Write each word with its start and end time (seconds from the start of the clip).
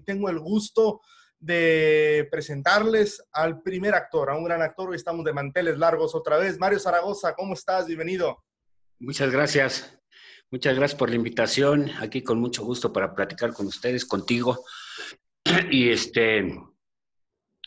tengo 0.00 0.28
el 0.28 0.38
gusto 0.38 1.00
de 1.40 2.26
presentarles 2.30 3.24
al 3.32 3.62
primer 3.62 3.94
actor, 3.94 4.30
a 4.30 4.36
un 4.36 4.44
gran 4.44 4.62
actor. 4.62 4.90
Hoy 4.90 4.96
estamos 4.96 5.24
de 5.24 5.32
manteles 5.32 5.78
largos 5.78 6.14
otra 6.14 6.36
vez. 6.36 6.58
Mario 6.58 6.78
Zaragoza, 6.78 7.34
¿cómo 7.34 7.54
estás? 7.54 7.86
Bienvenido. 7.86 8.44
Muchas 8.98 9.30
gracias. 9.30 9.98
Muchas 10.50 10.76
gracias 10.76 10.98
por 10.98 11.10
la 11.10 11.16
invitación. 11.16 11.90
Aquí 12.00 12.22
con 12.22 12.40
mucho 12.40 12.64
gusto 12.64 12.92
para 12.92 13.14
platicar 13.14 13.52
con 13.52 13.66
ustedes, 13.66 14.04
contigo. 14.04 14.64
Y 15.70 15.90
este, 15.90 16.60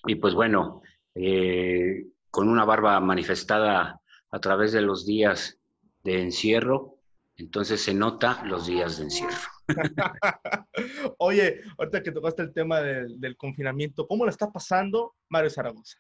y 0.06 0.16
pues 0.16 0.34
bueno, 0.34 0.82
eh, 1.16 2.06
con 2.30 2.48
una 2.48 2.66
barba 2.66 3.00
manifestada 3.00 4.02
a 4.30 4.40
través 4.40 4.72
de 4.72 4.82
los 4.82 5.06
días 5.06 5.60
de 6.04 6.22
encierro, 6.22 6.98
entonces 7.36 7.82
se 7.82 7.94
nota 7.94 8.44
los 8.46 8.68
días 8.68 8.98
de 8.98 9.04
encierro. 9.06 9.50
Oye, 11.20 11.62
ahorita 11.78 12.04
que 12.04 12.12
tocaste 12.12 12.44
el 12.44 12.54
tema 12.54 12.82
del, 12.82 13.38
confinamiento, 13.38 14.08
¿cómo 14.08 14.26
lo 14.26 14.32
está 14.32 14.52
pasando 14.52 15.16
Mario 15.30 15.50
Zaragoza? 15.50 15.98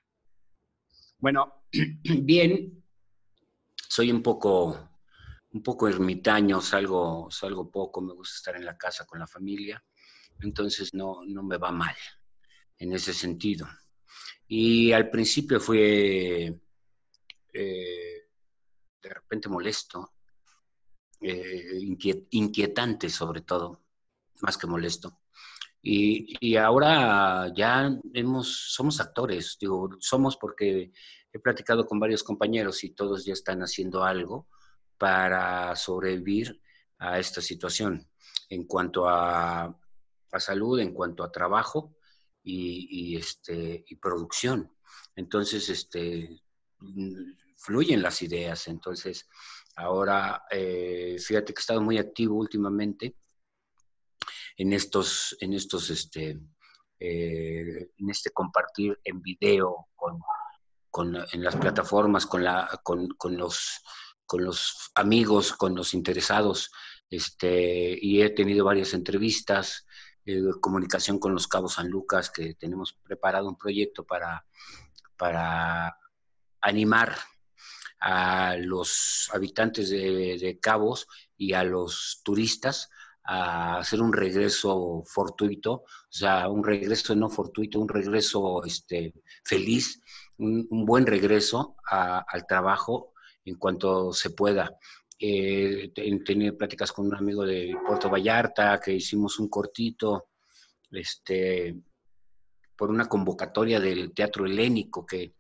Bueno, 1.18 1.64
bien, 2.04 2.84
soy 3.76 4.12
un 4.12 4.22
poco, 4.22 4.90
un 5.52 5.64
poco 5.64 5.88
ermitaño, 5.88 6.62
salgo, 6.62 7.30
salgo 7.30 7.70
poco, 7.70 8.02
me 8.02 8.14
gusta 8.14 8.36
estar 8.36 8.56
en 8.56 8.66
la 8.66 8.78
casa 8.78 9.06
con 9.06 9.20
la 9.20 9.28
familia, 9.28 9.84
entonces 10.42 10.94
no, 10.94 11.22
no 11.26 11.44
me 11.44 11.58
va 11.58 11.72
mal 11.72 11.96
en 12.78 12.94
ese 12.94 13.14
sentido. 13.14 13.68
Y 14.48 14.92
al 14.92 15.10
principio 15.10 15.60
fue 15.60 16.60
eh, 17.54 18.22
de 19.02 19.10
repente 19.10 19.50
molesto, 19.50 20.14
eh, 21.22 21.80
inquietante 22.32 23.10
sobre 23.10 23.42
todo, 23.42 23.82
más 24.42 24.58
que 24.58 24.68
molesto. 24.68 25.20
Y, 25.84 26.56
ahora 26.58 27.52
ya 27.56 27.90
hemos, 28.14 28.74
somos 28.74 29.00
actores, 29.00 29.58
digo, 29.60 29.90
somos 30.00 30.38
porque 30.38 30.92
he 31.34 31.40
platicado 31.40 31.88
con 31.88 32.00
varios 32.00 32.24
compañeros 32.24 32.84
y 32.84 32.92
todos 32.92 33.26
ya 33.26 33.34
están 33.34 33.62
haciendo 33.62 34.04
algo 34.04 34.48
para 34.98 35.76
sobrevivir 35.76 36.62
a 37.00 37.18
esta 37.18 37.42
situación 37.42 38.08
en 38.50 38.66
cuanto 38.66 39.10
a, 39.10 39.76
a 40.32 40.40
salud, 40.40 40.80
en 40.80 40.94
cuanto 40.94 41.24
a 41.24 41.32
trabajo 41.32 41.96
y, 42.44 43.16
este, 43.16 43.84
y 43.88 43.96
producción. 43.96 44.72
Entonces, 45.16 45.70
este, 45.70 46.42
fluyen 47.58 48.02
las 48.02 48.22
ideas. 48.22 48.68
Entonces, 48.68 49.28
Ahora, 49.82 50.44
eh, 50.52 51.18
fíjate 51.20 51.54
que 51.54 51.60
he 51.60 51.62
estado 51.62 51.82
muy 51.82 51.98
activo 51.98 52.36
últimamente 52.36 53.16
en 54.56 54.74
estos, 54.74 55.36
en 55.40 55.54
estos, 55.54 55.90
este, 55.90 56.40
eh, 57.00 57.90
en 57.98 58.10
este 58.10 58.30
compartir 58.30 59.00
en 59.04 59.24
video 59.24 59.88
con, 59.96 61.16
en 61.16 61.44
las 61.44 61.56
plataformas, 61.56 62.28
con, 62.28 62.44
la, 62.44 62.80
con, 62.84 63.08
los, 63.38 63.82
con 64.28 64.46
los 64.46 64.92
amigos, 64.94 65.54
con 65.54 65.74
los 65.74 65.96
interesados, 65.96 66.72
este, 67.10 67.98
y 68.00 68.22
he 68.22 68.30
tenido 68.30 68.66
varias 68.66 68.94
entrevistas, 68.94 69.88
eh, 70.26 70.44
comunicación 70.62 71.18
con 71.18 71.34
los 71.34 71.48
Cabos 71.48 71.74
San 71.74 71.90
Lucas, 71.90 72.30
que 72.30 72.54
tenemos 72.54 72.94
preparado 72.94 73.50
un 73.50 73.58
proyecto 73.58 74.06
para, 74.06 74.46
para 75.18 75.98
animar 76.62 77.16
a 78.02 78.58
los 78.58 79.30
habitantes 79.32 79.90
de, 79.92 80.58
Cabos 80.60 81.08
y 81.38 81.54
a 81.54 81.64
los 81.64 82.22
turistas 82.24 82.90
a 83.24 83.78
hacer 83.78 84.02
un 84.02 84.12
regreso 84.12 85.04
fortuito, 85.06 85.74
o 85.74 85.86
sea, 86.10 86.50
un 86.50 86.64
regreso 86.64 87.16
no 87.16 87.30
fortuito, 87.30 87.80
un 87.80 87.88
regreso 87.88 88.64
este, 88.66 89.14
feliz, 89.44 90.02
un, 90.38 90.68
buen 90.70 91.06
regreso 91.06 91.76
al 91.88 92.48
trabajo 92.48 93.14
en 93.46 93.56
cuanto 93.56 94.12
se 94.12 94.32
pueda. 94.32 94.76
Eh, 95.20 95.92
tenido 95.94 96.58
pláticas 96.58 96.92
con 96.92 97.06
un 97.06 97.16
amigo 97.16 97.46
de 97.46 97.78
Puerto 97.86 98.10
Vallarta, 98.10 98.80
que 98.80 98.94
hicimos 98.94 99.40
un 99.40 99.50
cortito, 99.50 100.30
este, 100.90 101.76
por 102.76 102.90
una 102.90 103.08
convocatoria 103.08 103.80
del 103.80 104.12
Teatro 104.12 104.48
Helénico, 104.48 105.06
que 105.06 105.36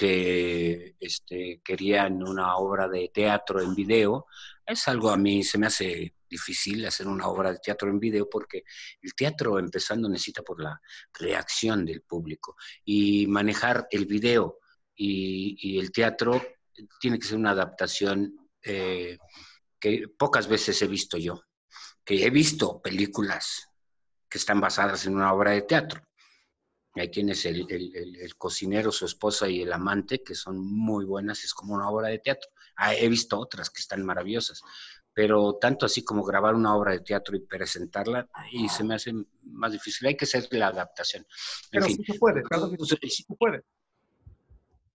que 0.00 0.96
este, 0.98 1.60
querían 1.62 2.26
una 2.26 2.56
obra 2.56 2.88
de 2.88 3.10
teatro 3.12 3.60
en 3.60 3.74
video. 3.74 4.28
Es 4.64 4.88
algo 4.88 5.10
a 5.10 5.18
mí 5.18 5.44
se 5.44 5.58
me 5.58 5.66
hace 5.66 6.14
difícil 6.26 6.86
hacer 6.86 7.06
una 7.06 7.26
obra 7.28 7.52
de 7.52 7.58
teatro 7.58 7.90
en 7.90 8.00
video 8.00 8.26
porque 8.26 8.64
el 9.02 9.14
teatro 9.14 9.58
empezando 9.58 10.08
necesita 10.08 10.40
por 10.40 10.62
la 10.62 10.80
reacción 11.12 11.84
del 11.84 12.00
público 12.00 12.56
y 12.82 13.26
manejar 13.26 13.88
el 13.90 14.06
video 14.06 14.60
y, 14.96 15.78
el 15.78 15.92
teatro 15.92 16.40
tiene 16.98 17.18
que 17.18 17.26
ser 17.26 17.36
una 17.36 17.50
adaptación 17.50 18.48
eh, 18.62 19.18
que 19.78 20.08
pocas 20.16 20.48
veces 20.48 20.80
he 20.80 20.86
visto 20.86 21.18
yo, 21.18 21.42
que 22.02 22.24
he 22.24 22.30
visto 22.30 22.80
películas 22.80 23.68
que 24.30 24.38
están 24.38 24.62
basadas 24.62 25.04
en 25.04 25.16
una 25.16 25.34
obra 25.34 25.50
de 25.50 25.62
teatro, 25.62 26.02
hay 26.94 27.10
quienes 27.10 27.46
el, 27.46 27.66
el, 27.70 28.36
cocinero, 28.36 28.90
su 28.90 29.04
esposa 29.04 29.48
y 29.48 29.62
el 29.62 29.72
amante, 29.72 30.22
que 30.22 30.34
son 30.34 30.58
muy 30.58 31.04
buenas, 31.04 31.44
es 31.44 31.54
como 31.54 31.74
una 31.74 31.88
obra 31.88 32.08
de 32.08 32.18
teatro. 32.18 32.50
Ah, 32.76 32.94
he 32.94 33.08
visto 33.08 33.38
otras 33.38 33.70
que 33.70 33.80
están 33.80 34.04
maravillosas, 34.04 34.62
pero 35.12 35.56
tanto 35.60 35.86
así 35.86 36.02
como 36.02 36.24
grabar 36.24 36.54
una 36.54 36.74
obra 36.74 36.92
de 36.92 37.00
teatro 37.00 37.36
y 37.36 37.40
presentarla, 37.40 38.28
y 38.50 38.68
se 38.68 38.82
me 38.82 38.96
hace 38.96 39.12
más 39.42 39.72
difícil. 39.72 40.08
Hay 40.08 40.16
que 40.16 40.24
hacer 40.24 40.48
la 40.50 40.68
adaptación. 40.68 41.24
pero 41.70 41.86
sí 41.86 42.02
se 42.04 42.18
puede, 42.18 42.42
claro 42.42 42.70
sí 42.70 43.08
se 43.08 43.34
puede. 43.36 43.62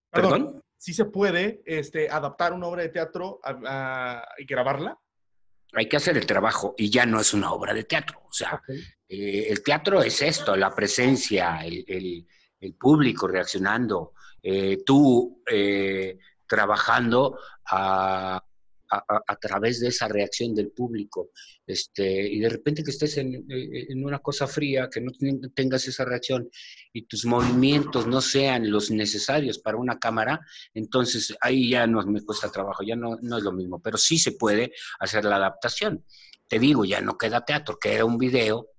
¿Perdón? 0.09 0.61
Sí 0.77 0.93
se 0.93 1.05
puede 1.05 1.61
este, 1.65 2.09
adaptar 2.09 2.53
una 2.53 2.67
obra 2.67 2.83
de 2.83 2.89
teatro 2.89 3.39
y 4.37 4.45
grabarla 4.45 4.99
hay 5.75 5.87
que 5.87 5.97
hacer 5.97 6.17
el 6.17 6.25
trabajo 6.25 6.73
y 6.77 6.89
ya 6.89 7.05
no 7.05 7.19
es 7.19 7.33
una 7.33 7.51
obra 7.51 7.73
de 7.73 7.83
teatro. 7.83 8.21
O 8.27 8.33
sea, 8.33 8.61
eh, 9.07 9.47
el 9.49 9.61
teatro 9.63 10.01
es 10.01 10.21
esto, 10.21 10.55
la 10.55 10.73
presencia, 10.73 11.59
el, 11.65 12.25
público 12.79 13.27
reaccionando, 13.27 14.13
eh, 14.41 14.81
tú 14.83 15.43
eh, 15.45 16.17
trabajando 16.47 17.37
a, 17.67 18.43
a, 18.97 19.35
través 19.37 19.79
de 19.79 19.89
esa 19.89 20.07
reacción 20.07 20.53
del 20.53 20.71
público. 20.71 21.29
Este, 21.65 22.27
y 22.27 22.39
de 22.39 22.49
repente 22.49 22.83
que 22.83 22.91
estés 22.91 23.17
en, 23.17 23.45
en, 23.49 24.05
una 24.05 24.19
cosa 24.19 24.47
fría, 24.47 24.89
que 24.89 25.01
no 25.01 25.11
tengas 25.53 25.87
esa 25.87 26.05
reacción 26.05 26.49
y 26.93 27.03
tus 27.03 27.25
movimientos 27.25 28.07
no 28.07 28.21
sean 28.21 28.69
los 28.69 28.91
necesarios 28.91 29.59
para 29.59 29.77
una 29.77 29.99
cámara, 29.99 30.39
entonces 30.73 31.35
ahí 31.41 31.69
ya 31.69 31.87
no 31.87 32.05
me 32.05 32.23
cuesta 32.23 32.51
trabajo, 32.51 32.83
ya 32.83 32.95
no, 32.95 33.17
no 33.21 33.37
es 33.37 33.43
lo 33.43 33.51
mismo, 33.51 33.81
pero 33.81 33.97
sí 33.97 34.17
se 34.17 34.33
puede 34.33 34.73
hacer 34.99 35.25
la 35.25 35.37
adaptación. 35.37 36.05
Te 36.47 36.59
digo, 36.59 36.85
ya 36.85 37.01
no 37.01 37.17
queda 37.17 37.43
teatro, 37.43 37.77
queda 37.79 38.05
un 38.05 38.17
video 38.17 38.69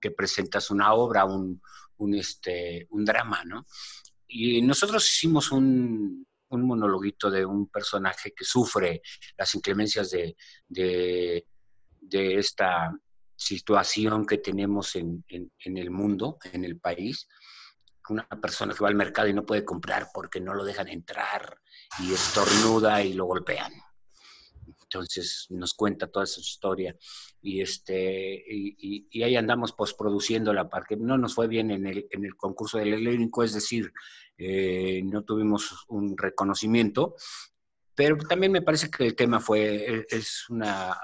que 0.00 0.10
presentas 0.10 0.70
una 0.70 0.92
obra, 0.94 1.24
un, 1.24 1.60
un, 1.98 2.14
este, 2.14 2.86
un 2.90 3.04
drama, 3.04 3.42
¿no? 3.44 3.66
Y 4.26 4.62
nosotros 4.62 5.04
hicimos 5.06 5.52
un, 5.52 6.26
un 6.52 6.66
monologuito 6.66 7.30
de 7.30 7.44
un 7.44 7.68
personaje 7.68 8.32
que 8.32 8.44
sufre 8.44 9.02
las 9.36 9.54
inclemencias 9.54 10.10
de, 10.10 10.36
de, 10.68 11.44
esta 12.38 12.92
situación 13.34 14.26
que 14.26 14.38
tenemos 14.38 14.94
en, 14.96 15.24
en, 15.28 15.76
el 15.76 15.90
mundo, 15.90 16.38
en 16.52 16.64
el 16.64 16.78
país. 16.78 17.28
Una 18.08 18.26
persona 18.28 18.74
que 18.74 18.82
va 18.82 18.88
al 18.88 18.94
mercado 18.94 19.28
y 19.28 19.32
no 19.32 19.46
puede 19.46 19.64
comprar 19.64 20.08
porque 20.12 20.40
no 20.40 20.54
lo 20.54 20.64
dejan 20.64 20.88
entrar 20.88 21.58
y 22.00 22.12
estornuda 22.12 23.02
y 23.02 23.14
lo 23.14 23.26
golpean. 23.26 23.72
Entonces 24.94 25.46
nos 25.50 25.74
cuenta 25.74 26.06
toda 26.06 26.24
esa 26.24 26.40
historia 26.40 26.96
y, 27.40 27.60
este, 27.60 28.34
y, 28.34 29.06
y, 29.10 29.22
ahí 29.22 29.36
andamos 29.36 29.72
postproduciéndola 29.72 30.68
porque 30.68 30.96
no 30.96 31.16
nos 31.18 31.34
fue 31.34 31.48
bien 31.48 31.70
en 31.70 31.86
el, 31.86 32.06
en 32.10 32.24
el 32.24 32.36
concurso 32.36 32.78
del 32.78 32.94
elenco, 32.94 33.42
es 33.42 33.54
decir, 33.54 33.92
eh, 34.36 35.02
no 35.04 35.24
tuvimos 35.24 35.84
un 35.88 36.16
reconocimiento, 36.16 37.14
pero 37.94 38.16
también 38.16 38.52
me 38.52 38.62
parece 38.62 38.90
que 38.90 39.04
el 39.04 39.14
tema 39.14 39.40
fue, 39.40 40.06
es 40.08 40.48
una, 40.48 40.96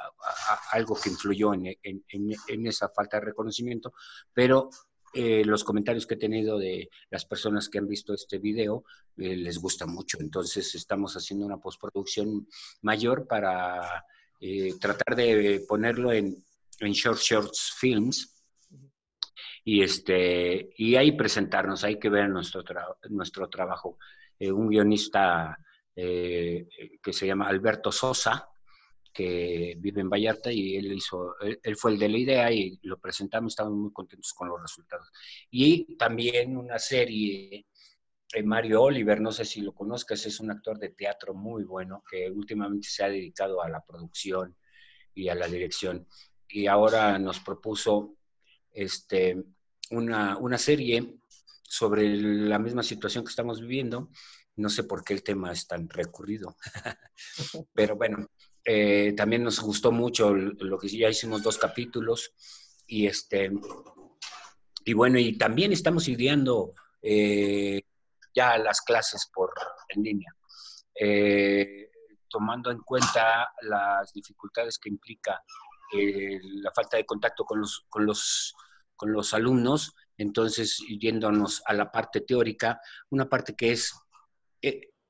algo 0.72 0.98
que 1.00 1.10
influyó 1.10 1.52
en, 1.54 1.66
en, 1.82 2.04
en, 2.08 2.66
esa 2.66 2.88
falta 2.88 3.18
de 3.18 3.26
reconocimiento, 3.26 3.92
pero 4.32 4.70
eh, 5.14 5.42
los 5.44 5.64
comentarios 5.64 6.06
que 6.06 6.14
he 6.14 6.18
tenido 6.18 6.58
de 6.58 6.90
las 7.10 7.24
personas 7.24 7.68
que 7.68 7.78
han 7.78 7.88
visto 7.88 8.12
este 8.12 8.38
video 8.38 8.84
eh, 9.16 9.36
les 9.36 9.58
gusta 9.58 9.86
mucho. 9.86 10.18
Entonces 10.20 10.74
estamos 10.74 11.14
haciendo 11.14 11.46
una 11.46 11.58
postproducción 11.58 12.46
mayor 12.82 13.26
para 13.26 14.04
eh, 14.40 14.74
tratar 14.80 15.16
de 15.16 15.64
ponerlo 15.66 16.12
en, 16.12 16.36
en 16.80 16.92
Short 16.92 17.18
Shorts 17.18 17.74
Films 17.78 18.34
y, 19.64 19.82
este, 19.82 20.70
y 20.76 20.96
ahí 20.96 21.12
presentarnos, 21.12 21.84
hay 21.84 21.98
que 21.98 22.08
ver 22.08 22.28
nuestro, 22.28 22.62
nuestro 23.10 23.48
trabajo. 23.48 23.98
un 24.40 24.68
guionista 24.68 25.58
que 25.94 27.12
se 27.12 27.26
llama 27.26 27.48
Alberto 27.48 27.90
Sosa, 27.90 28.48
que 29.12 29.74
vive 29.78 30.00
en 30.00 30.10
Vallarta 30.10 30.52
y 30.52 30.76
él 30.76 30.92
hizo, 30.92 31.34
él, 31.40 31.76
fue 31.76 31.92
el 31.92 31.98
de 31.98 32.08
la 32.08 32.18
idea 32.18 32.52
y 32.52 32.78
lo 32.82 32.98
presentamos, 32.98 33.52
estamos 33.52 33.72
muy 33.74 33.92
contentos 33.92 34.32
con 34.32 34.48
los 34.48 34.60
resultados. 34.60 35.10
Y 35.50 35.96
también 35.96 36.56
una 36.56 36.78
serie 36.78 37.66
de 38.32 38.42
Mario 38.42 38.82
Oliver, 38.82 39.20
no 39.20 39.32
sé 39.32 39.44
si 39.44 39.60
lo 39.60 39.72
conozcas, 39.72 40.26
es 40.26 40.40
un 40.40 40.50
actor 40.50 40.78
de 40.78 40.90
teatro 40.90 41.34
muy 41.34 41.64
bueno 41.64 42.02
que 42.08 42.30
últimamente 42.30 42.88
se 42.88 43.04
ha 43.04 43.08
dedicado 43.08 43.62
a 43.62 43.68
la 43.68 43.84
producción 43.84 44.56
y 45.14 45.28
a 45.28 45.34
la 45.34 45.48
dirección. 45.48 46.06
Y 46.48 46.66
ahora 46.66 47.18
nos 47.18 47.40
propuso 47.40 48.16
este, 48.70 49.42
una, 49.90 50.36
una 50.38 50.58
serie 50.58 51.18
sobre 51.62 52.08
la 52.16 52.58
misma 52.58 52.82
situación 52.82 53.24
que 53.24 53.30
estamos 53.30 53.60
viviendo. 53.60 54.10
No 54.56 54.68
sé 54.68 54.84
por 54.84 55.04
qué 55.04 55.14
el 55.14 55.22
tema 55.22 55.52
es 55.52 55.66
tan 55.66 55.88
recurrido, 55.88 56.56
pero 57.74 57.96
bueno, 57.96 58.26
eh, 58.64 59.14
también 59.16 59.44
nos 59.44 59.60
gustó 59.60 59.92
mucho 59.92 60.34
lo 60.34 60.78
que 60.78 60.88
ya 60.88 61.08
hicimos 61.08 61.42
dos 61.42 61.58
capítulos 61.58 62.32
y 62.86 63.06
este 63.06 63.50
y 64.84 64.92
bueno 64.92 65.18
y 65.18 65.36
también 65.36 65.72
estamos 65.72 66.08
ideando 66.08 66.74
eh, 67.02 67.82
ya 68.34 68.58
las 68.58 68.80
clases 68.80 69.30
por 69.32 69.52
en 69.88 70.02
línea. 70.02 70.34
Eh, 70.94 71.90
tomando 72.28 72.70
en 72.70 72.80
cuenta 72.80 73.48
las 73.62 74.12
dificultades 74.12 74.78
que 74.78 74.90
implica 74.90 75.42
la 75.90 76.70
falta 76.72 76.98
de 76.98 77.06
contacto 77.06 77.44
con 77.44 77.60
los, 77.60 77.86
con 77.88 78.04
los 78.04 78.54
con 78.94 79.10
los 79.10 79.32
alumnos 79.32 79.94
entonces 80.18 80.76
yéndonos 81.00 81.62
a 81.64 81.72
la 81.72 81.90
parte 81.90 82.20
teórica 82.20 82.78
una 83.08 83.26
parte 83.26 83.54
que 83.56 83.72
es 83.72 83.94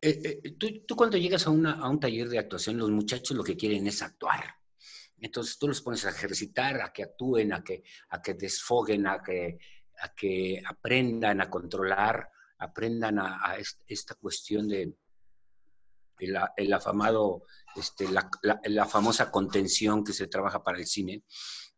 eh, 0.00 0.40
eh, 0.44 0.52
tú, 0.52 0.94
cuando 0.94 1.16
llegas 1.16 1.46
a, 1.46 1.50
un 1.50 2.00
taller 2.00 2.28
de 2.28 2.38
actuación, 2.38 2.78
los 2.78 2.90
muchachos 2.90 3.36
lo 3.36 3.42
que 3.42 3.56
quieren 3.56 3.86
es 3.86 4.02
actuar. 4.02 4.44
Entonces 5.20 5.58
tú 5.58 5.66
los 5.66 5.82
pones 5.82 6.04
a 6.04 6.10
ejercitar, 6.10 6.80
a 6.80 6.92
que 6.92 7.02
actúen, 7.02 7.52
a 7.52 7.64
que, 7.64 7.82
a 8.10 8.22
que 8.22 8.34
desfoguen, 8.34 9.06
a 9.06 9.20
que, 9.22 9.58
a 10.00 10.14
que 10.14 10.62
aprendan 10.64 11.40
a 11.40 11.50
controlar, 11.50 12.30
aprendan 12.58 13.18
a, 13.18 13.56
esta 13.86 14.14
cuestión 14.14 14.68
de 14.68 14.94
el, 16.20 16.72
afamado, 16.72 17.44
este, 17.76 18.06
la, 18.08 18.86
famosa 18.86 19.30
contención 19.30 20.04
que 20.04 20.12
se 20.12 20.28
trabaja 20.28 20.62
para 20.62 20.78
el 20.78 20.86
cine, 20.86 21.24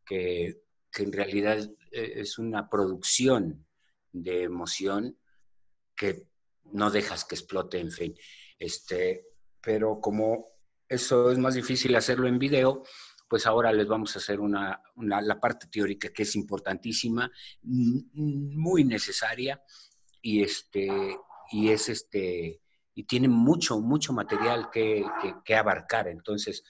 que, 0.05 0.63
que 0.91 1.03
en 1.03 1.13
realidad 1.13 1.59
eh, 1.93 2.13
es 2.17 2.39
una 2.39 2.69
producción 2.69 3.67
de 4.13 4.43
emoción 4.43 5.19
que 5.95 6.30
no 6.73 6.91
dejas 6.91 7.25
que 7.25 7.35
explote, 7.35 7.79
en 7.79 7.91
fin. 7.91 8.15
Este, 8.59 9.27
pero 9.61 10.01
como 10.01 10.51
eso 10.89 11.31
es 11.31 11.39
más 11.39 11.55
difícil 11.55 11.95
hacerlo 11.97 12.29
en 12.29 12.39
video, 12.39 12.83
pues 13.29 13.47
ahora 13.47 13.73
les 13.73 13.87
vamos 13.87 14.17
a 14.17 14.19
hacer 14.19 14.41
una, 14.41 14.83
la 14.97 15.41
parte 15.41 15.69
teórica 15.69 16.13
que 16.13 16.25
es 16.25 16.35
importantísima, 16.35 17.31
muy 17.63 18.83
necesaria 18.83 19.63
y, 20.21 20.43
este, 20.43 21.17
y 21.53 21.71
es 21.71 21.89
este, 21.89 22.61
y 22.93 23.05
tiene 23.05 23.29
mucho, 23.29 23.81
mucho 23.81 24.13
material 24.13 24.69
que, 24.71 25.05
abarcar. 25.57 26.09
Entonces, 26.09 26.65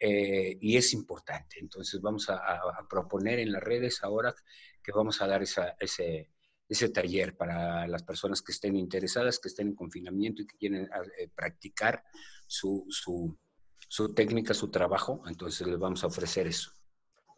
eh, 0.00 0.56
y 0.60 0.78
es 0.78 0.94
importante. 0.94 1.58
Entonces 1.60 2.00
vamos 2.00 2.30
a, 2.30 2.40
proponer 2.88 3.38
en 3.40 3.52
las 3.52 3.62
redes 3.62 4.02
ahora 4.02 4.34
que 4.82 4.92
vamos 4.92 5.20
a 5.20 5.26
dar 5.26 5.42
esa, 5.42 5.76
ese, 5.78 6.30
ese 6.68 6.90
taller 6.90 7.36
para 7.36 7.86
las 7.86 8.02
personas 8.02 8.42
que 8.42 8.52
estén 8.52 8.76
interesadas, 8.76 9.38
que 9.38 9.48
estén 9.48 9.68
en 9.68 9.74
confinamiento 9.74 10.42
y 10.42 10.46
que 10.46 10.56
quieren 10.56 10.88
eh, 11.18 11.28
practicar 11.34 12.04
su, 12.46 12.86
su, 12.90 14.14
técnica, 14.14 14.52
su 14.52 14.70
trabajo. 14.70 15.22
Entonces 15.26 15.66
les 15.66 15.78
vamos 15.78 16.04
a 16.04 16.08
ofrecer 16.08 16.46
eso. 16.46 16.70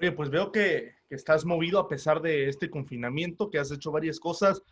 Oye, 0.00 0.12
pues 0.12 0.30
veo 0.30 0.50
que, 0.50 0.94
que, 1.08 1.14
estás 1.14 1.44
movido 1.44 1.78
a 1.78 1.88
pesar 1.88 2.20
de 2.20 2.48
este 2.48 2.70
confinamiento, 2.70 3.50
que 3.50 3.58
has 3.58 3.70
hecho 3.70 3.92
varias 3.92 4.18
cosas. 4.18 4.62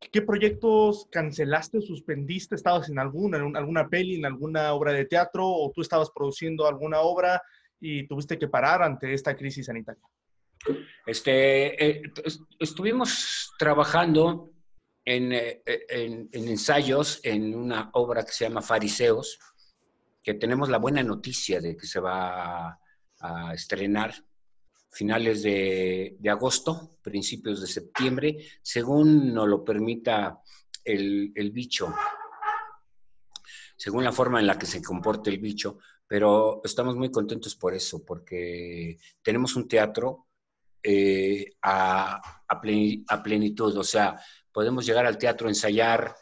¿Qué 0.00 0.22
proyectos 0.22 1.06
cancelaste, 1.10 1.80
suspendiste? 1.80 2.54
¿Estabas 2.54 2.88
en 2.88 2.98
alguna, 2.98 3.38
en 3.38 3.56
alguna 3.56 3.88
peli, 3.88 4.16
en 4.16 4.26
alguna 4.26 4.72
obra 4.72 4.92
de 4.92 5.04
teatro 5.04 5.46
o 5.46 5.70
tú 5.72 5.82
estabas 5.82 6.10
produciendo 6.10 6.66
alguna 6.66 7.00
obra 7.00 7.42
y 7.80 8.06
tuviste 8.06 8.38
que 8.38 8.48
parar 8.48 8.82
ante 8.82 9.12
esta 9.12 9.36
crisis 9.36 9.66
sanitaria? 9.66 10.02
Este, 11.06 11.84
eh, 11.84 12.02
estuvimos 12.58 13.52
trabajando 13.58 14.50
eh, 15.10 15.62
en, 15.88 16.28
ensayos 16.32 17.20
en 17.22 17.54
una 17.54 17.88
obra 17.94 18.24
que 18.24 18.32
se 18.32 18.44
llama 18.44 18.60
Fariseos, 18.60 19.38
que 20.22 20.34
tenemos 20.34 20.68
la 20.68 20.76
buena 20.76 21.02
noticia 21.02 21.60
de 21.60 21.76
que 21.76 21.86
se 21.86 21.98
va 21.98 22.78
a, 23.20 23.54
estrenar 23.54 24.14
finales 24.90 25.42
de, 25.42 26.18
agosto, 26.28 26.98
principios 27.02 27.60
de 27.60 27.66
septiembre, 27.66 28.36
según 28.62 29.32
nos 29.32 29.48
lo 29.48 29.64
permita 29.64 30.40
el, 30.84 31.32
el 31.34 31.50
bicho, 31.52 31.94
según 33.76 34.04
la 34.04 34.12
forma 34.12 34.40
en 34.40 34.46
la 34.46 34.58
que 34.58 34.66
se 34.66 34.82
comporte 34.82 35.30
el 35.30 35.38
bicho, 35.38 35.78
pero 36.06 36.60
estamos 36.64 36.96
muy 36.96 37.10
contentos 37.10 37.56
por 37.56 37.74
eso, 37.74 38.04
porque 38.04 38.98
tenemos 39.22 39.56
un 39.56 39.66
teatro 39.66 40.27
eh, 40.82 41.52
a, 41.62 42.20
plenitud. 43.22 43.76
O 43.76 43.84
sea, 43.84 44.20
podemos 44.52 44.86
llegar 44.86 45.06
al 45.06 45.18
teatro, 45.18 45.48
ensayar 45.48 46.14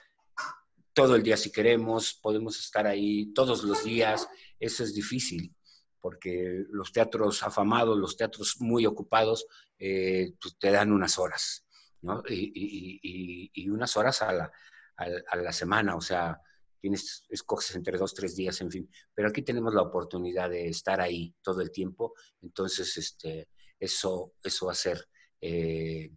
todo 0.93 1.17
el 1.17 1.23
día 1.23 1.37
si 1.37 1.53
queremos, 1.53 2.15
podemos 2.23 2.59
estar 2.59 2.87
ahí 2.87 3.33
todos 3.33 3.65
los 3.65 3.85
días. 3.85 4.29
Eso 4.59 4.83
es 4.83 4.95
difícil, 4.95 5.55
porque 6.01 6.65
los 6.71 6.93
teatros 6.93 7.43
afamados, 7.43 7.99
los 7.99 8.17
teatros 8.17 8.57
muy 8.61 8.87
ocupados, 8.87 9.47
eh, 9.79 10.33
pues 10.41 10.57
te 10.59 10.71
dan 10.71 10.93
unas 10.93 11.19
horas, 11.19 11.67
¿no? 12.03 12.23
Y, 12.29 13.69
unas 13.69 13.97
horas 13.97 14.23
a 14.23 14.33
la, 14.33 14.53
a 14.97 15.37
la 15.37 15.53
semana, 15.53 15.97
o 15.97 16.01
sea, 16.01 16.41
tienes, 16.81 17.27
escoges 17.31 17.75
entre 17.75 17.99
dos, 17.99 18.15
tres 18.15 18.37
días, 18.37 18.61
en 18.61 18.71
fin. 18.71 18.91
Pero 19.15 19.29
aquí 19.29 19.43
tenemos 19.43 19.75
la 19.75 19.83
oportunidad 19.83 20.51
de 20.51 20.69
estar 20.69 21.01
ahí 21.01 21.35
todo 21.43 21.61
el 21.61 21.71
tiempo. 21.71 22.15
Entonces, 22.43 22.97
este, 22.97 23.49
eso, 23.79 24.35
eso 24.43 24.67
va 24.67 24.73
a 24.73 24.77
ser 24.77 25.09
eh, 25.41 26.11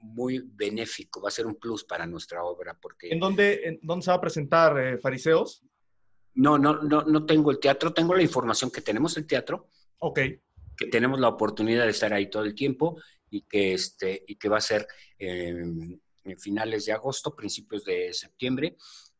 muy 0.00 0.42
benéfico, 0.44 1.20
va 1.20 1.28
a 1.28 1.32
ser 1.32 1.46
un 1.46 1.56
plus 1.56 1.84
para 1.84 2.06
nuestra 2.06 2.44
obra. 2.44 2.78
Porque, 2.80 3.08
¿En 3.10 3.20
dónde, 3.20 3.78
en 3.82 4.02
se 4.02 4.10
va 4.10 4.16
a 4.16 4.20
presentar 4.20 4.78
eh, 4.78 4.98
Fariseos? 4.98 5.62
No, 6.34 6.58
no, 6.58 6.82
no, 6.82 7.02
no 7.02 7.26
tengo 7.26 7.50
el 7.50 7.60
teatro, 7.60 7.92
tengo 7.92 8.14
la 8.14 8.22
información 8.22 8.70
que 8.70 8.80
tenemos 8.80 9.16
el 9.16 9.26
teatro. 9.26 9.68
Ok. 9.98 10.20
Que 10.76 10.86
tenemos 10.90 11.20
la 11.20 11.28
oportunidad 11.28 11.84
de 11.84 11.90
estar 11.90 12.12
ahí 12.12 12.28
todo 12.28 12.44
el 12.44 12.54
tiempo 12.54 13.00
y 13.30 13.42
que, 13.42 13.74
este, 13.74 14.24
y 14.26 14.36
que 14.36 14.48
va 14.48 14.58
a 14.58 14.60
ser 14.60 14.86
en 15.18 16.00
finales 16.38 16.86
de 16.86 16.92
agosto, 16.92 17.36
principios 17.36 17.84
de 17.84 18.12
septiembre. 18.12 18.76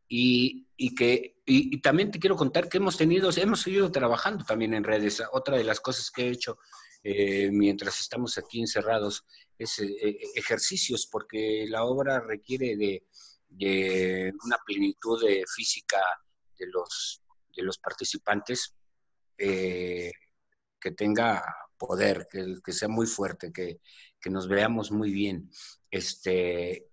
Y, 0.09 0.67
y 0.77 0.95
que 0.95 1.37
y, 1.47 1.75
y, 1.75 1.81
también 1.81 2.11
te 2.11 2.19
quiero 2.19 2.37
contar 2.37 2.69
que 2.69 2.77
hemos 2.77 2.97
tenido, 2.97 3.31
hemos 3.37 3.63
seguido 3.63 3.91
trabajando 3.91 4.45
también 4.45 4.75
en 4.75 4.85
redes. 4.85 5.23
Otra 5.33 5.57
de 5.57 5.65
las 5.65 5.81
cosas 5.81 6.11
que 6.11 6.27
he 6.27 6.31
hecho 6.31 6.59
eh, 7.07 7.51
mientras 7.53 8.01
estamos 8.01 8.39
aquí 8.39 8.61
encerrados, 8.61 9.27
es 9.59 9.79
eh, 9.79 9.95
eh, 10.01 10.19
ejercicios, 10.35 11.07
porque 11.07 11.67
la 11.69 11.85
obra 11.85 12.19
requiere 12.19 12.77
de, 12.77 13.05
una 14.43 14.57
plenitud 14.65 15.23
de 15.23 15.45
física 15.55 16.01
de 16.59 16.67
los, 16.67 17.23
de 17.55 17.63
los 17.63 17.79
participantes 17.79 18.75
que 19.37 20.91
tenga 20.97 21.45
poder, 21.77 22.27
que, 22.31 22.73
sea 22.73 22.89
muy 22.89 23.07
fuerte, 23.07 23.53
que, 23.53 23.81
nos 24.31 24.49
veamos 24.49 24.91
muy 24.91 25.13
bien. 25.13 25.51
Este, 25.91 26.89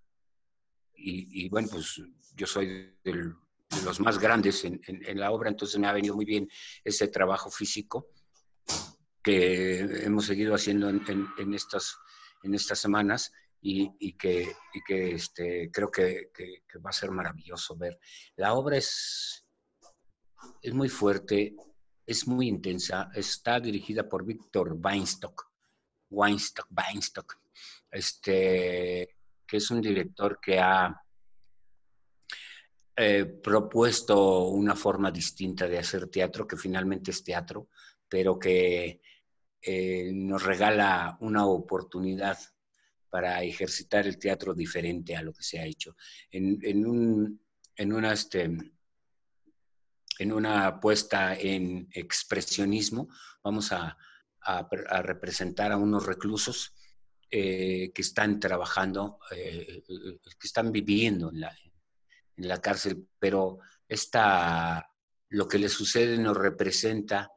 y, 0.94 1.48
bueno, 1.48 1.68
pues 1.68 2.00
yo 2.36 2.46
soy 2.46 2.94
de 3.02 3.32
los 3.84 3.98
más 3.98 4.18
grandes 4.18 4.64
en, 4.64 4.80
en, 4.86 5.18
la 5.18 5.32
obra, 5.32 5.48
entonces 5.48 5.80
me 5.80 5.88
ha 5.88 5.92
venido 5.92 6.14
muy 6.14 6.26
bien 6.26 6.48
ese 6.84 7.08
trabajo 7.08 7.50
físico 7.50 8.10
que 9.22 9.80
hemos 10.04 10.26
seguido 10.26 10.54
haciendo 10.54 10.88
en, 10.88 11.54
estas, 11.54 11.96
en 12.42 12.54
estas 12.54 12.78
semanas 12.78 13.32
y, 13.60 14.14
que, 14.14 14.52
este, 14.88 15.70
creo 15.70 15.90
que, 15.90 16.30
va 16.84 16.90
a 16.90 16.92
ser 16.92 17.10
maravilloso 17.10 17.76
ver. 17.76 17.98
La 18.36 18.54
obra 18.54 18.76
es, 18.76 19.46
es 20.60 20.74
muy 20.74 20.88
fuerte, 20.88 21.54
es 22.04 22.26
muy 22.26 22.48
intensa, 22.48 23.10
está 23.14 23.60
dirigida 23.60 24.08
por 24.08 24.24
Víctor 24.24 24.76
Weinstock, 24.78 25.50
Weinstock, 26.10 26.66
Weinstock, 26.70 27.38
este, 27.90 29.16
que 29.46 29.56
es 29.56 29.70
un 29.70 29.80
director 29.80 30.40
que 30.40 30.58
ha 30.58 31.00
eh, 32.96 33.24
propuesto 33.24 34.48
una 34.48 34.76
forma 34.76 35.10
distinta 35.10 35.66
de 35.66 35.78
hacer 35.78 36.08
teatro, 36.08 36.46
que 36.46 36.56
finalmente 36.56 37.10
es 37.10 37.24
teatro, 37.24 37.68
pero 38.08 38.38
que 38.38 39.00
eh, 39.62 40.10
nos 40.12 40.42
regala 40.42 41.16
una 41.20 41.46
oportunidad 41.46 42.38
para 43.08 43.42
ejercitar 43.42 44.06
el 44.06 44.18
teatro 44.18 44.54
diferente 44.54 45.14
a 45.14 45.22
lo 45.22 45.32
que 45.32 45.42
se 45.42 45.58
ha 45.58 45.66
hecho. 45.66 45.94
En, 46.30 46.86
un, 46.86 47.40
una, 47.78 48.12
este, 48.12 48.50
en 50.18 50.32
una 50.32 50.66
apuesta 50.66 51.36
en 51.38 51.88
expresionismo, 51.92 53.08
vamos 53.42 53.70
a, 53.72 53.96
representar 55.02 55.70
a 55.70 55.76
unos 55.76 56.04
reclusos 56.04 56.74
eh, 57.30 57.92
que 57.94 58.02
están 58.02 58.40
trabajando, 58.40 59.20
eh, 59.30 59.84
que 59.86 60.46
están 60.46 60.72
viviendo 60.72 61.30
en 61.30 61.40
la, 61.40 61.56
en 62.36 62.48
la 62.48 62.60
cárcel, 62.60 63.06
pero 63.20 63.60
esta, 63.86 64.90
lo 65.28 65.46
que 65.46 65.58
les 65.58 65.72
sucede 65.72 66.18
nos 66.18 66.36
representa, 66.36 67.30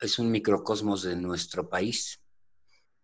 es 0.00 0.18
un 0.18 0.30
microcosmos 0.30 1.02
de 1.02 1.16
nuestro 1.16 1.68
país, 1.68 2.20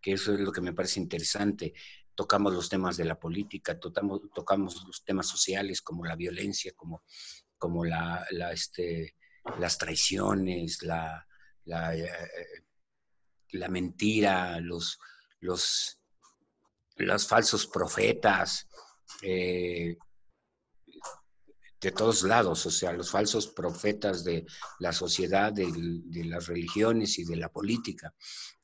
que 0.00 0.12
eso 0.12 0.34
es 0.34 0.40
lo 0.40 0.52
que 0.52 0.60
me 0.60 0.72
parece 0.72 1.00
interesante. 1.00 1.72
Tocamos 2.14 2.52
los 2.52 2.68
temas 2.68 2.96
de 2.96 3.04
la 3.04 3.18
política, 3.18 3.78
tocamos, 3.78 4.20
tocamos 4.34 4.84
los 4.86 5.04
temas 5.04 5.26
sociales 5.26 5.80
como 5.80 6.04
la 6.04 6.16
violencia, 6.16 6.72
como, 6.76 7.04
como 7.56 7.84
la, 7.84 8.26
este, 8.52 9.16
las 9.58 9.78
traiciones, 9.78 10.82
la, 10.82 11.26
eh, 11.66 12.08
la 13.50 13.68
mentira, 13.68 14.60
los, 14.60 14.98
los, 15.40 15.98
los 16.96 17.26
falsos 17.26 17.66
profetas, 17.66 18.68
eh, 19.22 19.96
de 21.82 21.90
todos 21.90 22.22
lados, 22.22 22.64
o 22.64 22.70
sea, 22.70 22.92
los 22.92 23.10
falsos 23.10 23.48
profetas 23.48 24.22
de 24.22 24.46
la 24.78 24.92
sociedad, 24.92 25.52
de, 25.52 25.66
las 26.24 26.46
religiones 26.46 27.18
y 27.18 27.24
de 27.24 27.36
la 27.36 27.48
política. 27.50 28.14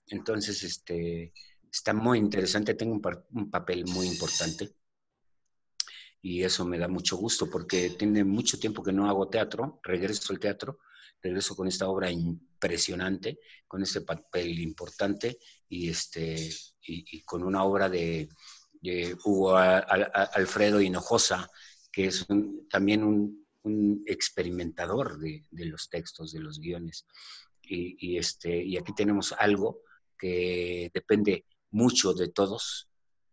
Entonces, 0.06 0.62
este, 0.62 1.32
está 1.70 1.92
muy 1.92 2.18
interesante, 2.18 2.75
tengo 2.75 2.92
un, 2.92 3.50
papel 3.50 3.84
muy 3.87 4.06
importante 4.06 4.72
y 6.22 6.44
eso 6.44 6.64
me 6.64 6.78
da 6.78 6.87
mucho 6.87 7.16
gusto 7.16 7.50
porque 7.50 7.90
tiene 7.90 8.22
mucho 8.22 8.58
tiempo 8.58 8.84
que 8.84 8.92
no 8.92 9.08
hago 9.08 9.28
teatro, 9.28 9.80
regreso 9.82 10.32
al 10.32 10.38
teatro, 10.38 10.78
regreso 11.20 11.56
con 11.56 11.66
esta 11.66 11.88
obra 11.88 12.12
impresionante, 12.12 13.40
con 13.66 13.82
este 13.82 14.02
papel 14.02 14.60
importante 14.60 15.38
y, 15.68 15.90
este, 15.90 16.50
y, 16.82 17.22
con 17.22 17.42
una 17.42 17.64
obra 17.64 17.88
de, 17.88 18.28
Hugo 19.25 19.56
Alfredo 19.56 20.80
Hinojosa, 20.80 21.50
que 21.92 22.07
es 22.07 22.26
también 22.71 23.04
un, 23.04 23.47
experimentador 24.07 25.18
de, 25.18 25.45
los 25.50 25.90
textos, 25.90 26.33
de 26.33 26.40
los 26.40 26.59
guiones. 26.59 27.07
Y, 27.61 28.16
este, 28.16 28.64
y 28.64 28.78
aquí 28.78 28.95
tenemos 28.95 29.33
algo 29.33 29.83
que 30.16 30.90
depende 30.95 31.45
mucho 31.71 32.14
de 32.14 32.28
todos 32.28 32.88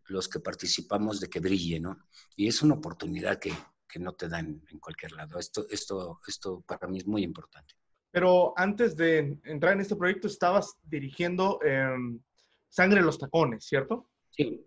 los 0.08 0.28
que 0.28 0.40
participamos 0.40 1.20
de 1.20 1.28
que 1.28 1.40
brille, 1.40 1.80
¿no? 1.80 2.06
Y 2.36 2.48
es 2.48 2.60
una 2.60 2.74
oportunidad 2.74 3.38
que, 3.38 3.52
no 3.98 4.12
te 4.12 4.28
dan 4.28 4.62
en 4.68 4.78
cualquier 4.78 5.12
lado. 5.12 5.38
Esto, 5.38 5.66
esto, 5.70 6.20
esto 6.28 6.60
para 6.66 6.86
mí 6.86 6.98
es 6.98 7.06
muy 7.06 7.22
importante. 7.22 7.72
Pero 8.10 8.52
antes 8.54 8.94
de 8.94 9.38
entrar 9.44 9.72
en 9.72 9.80
este 9.80 9.96
proyecto, 9.96 10.26
estabas 10.26 10.76
dirigiendo 10.82 11.58
em, 11.62 12.20
Sangre 12.68 13.00
en 13.00 13.06
los 13.06 13.18
Tacones, 13.18 13.64
¿cierto? 13.64 14.10
Sí. 14.32 14.66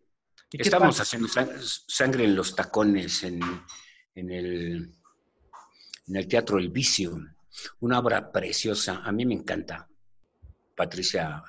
Estamos 0.52 1.00
haciendo 1.00 1.28
sangre 1.88 2.24
en 2.24 2.36
los 2.36 2.56
tacones 2.56 3.24
en, 3.24 3.40
en 4.16 4.32
el, 4.32 4.96
en 6.08 6.16
el 6.16 6.28
Teatro 6.28 6.58
El 6.58 6.70
Vicio. 6.70 7.18
Una 7.82 8.00
obra 8.00 8.32
preciosa. 8.32 9.02
A 9.04 9.12
mí 9.12 9.26
me 9.26 9.36
encanta. 9.36 9.88
Patricia 10.76 11.44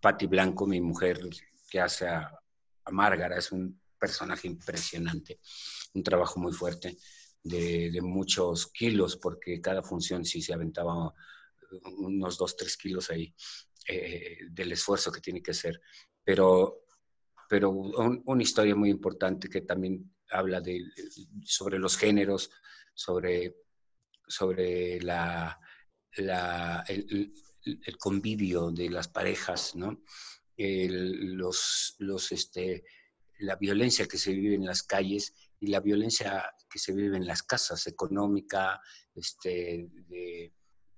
Patti 0.00 0.26
Blanco, 0.26 0.66
mi 0.66 0.80
mujer 0.80 1.20
que 1.70 1.80
hace 1.80 2.08
a, 2.08 2.30
a 2.84 2.90
Márgara, 2.90 3.36
es 3.36 3.52
un 3.52 3.80
personaje 3.98 4.48
impresionante. 4.48 5.38
Un 5.94 6.02
trabajo 6.02 6.40
muy 6.40 6.52
fuerte 6.52 6.96
de, 7.42 8.00
muchos 8.02 8.68
kilos, 8.72 9.16
porque 9.16 9.60
cada 9.60 9.82
función 9.82 10.24
sí 10.24 10.42
se 10.42 10.54
aventaba 10.54 11.12
unos 11.98 12.36
dos, 12.36 12.56
tres 12.56 12.76
kilos 12.76 13.10
ahí 13.10 13.34
eh, 13.88 14.38
del 14.50 14.72
esfuerzo 14.72 15.10
que 15.10 15.20
tiene 15.20 15.42
que 15.42 15.52
hacer. 15.52 15.80
Pero, 16.24 16.84
pero 17.52 17.68
una 17.68 18.42
historia 18.42 18.74
muy 18.74 18.88
importante 18.88 19.50
que 19.50 19.60
también 19.60 20.10
habla 20.30 20.62
de, 20.62 20.82
sobre 21.44 21.78
los 21.78 21.98
géneros, 21.98 22.50
sobre, 22.94 23.56
sobre 24.26 24.98
la, 25.02 25.60
el, 26.16 27.30
convivio 27.98 28.70
de 28.70 28.88
las 28.88 29.08
parejas, 29.08 29.76
¿no? 29.76 30.02
los, 30.56 31.94
los, 31.98 32.32
este, 32.32 32.84
la 33.40 33.56
violencia 33.56 34.08
que 34.08 34.16
se 34.16 34.32
vive 34.32 34.54
en 34.54 34.64
las 34.64 34.82
calles 34.82 35.34
y 35.60 35.66
la 35.66 35.80
violencia 35.80 36.50
que 36.70 36.78
se 36.78 36.94
vive 36.94 37.18
en 37.18 37.26
las 37.26 37.42
casas, 37.42 37.86
económica, 37.86 38.80
este, 39.14 39.90
de, 40.08 40.54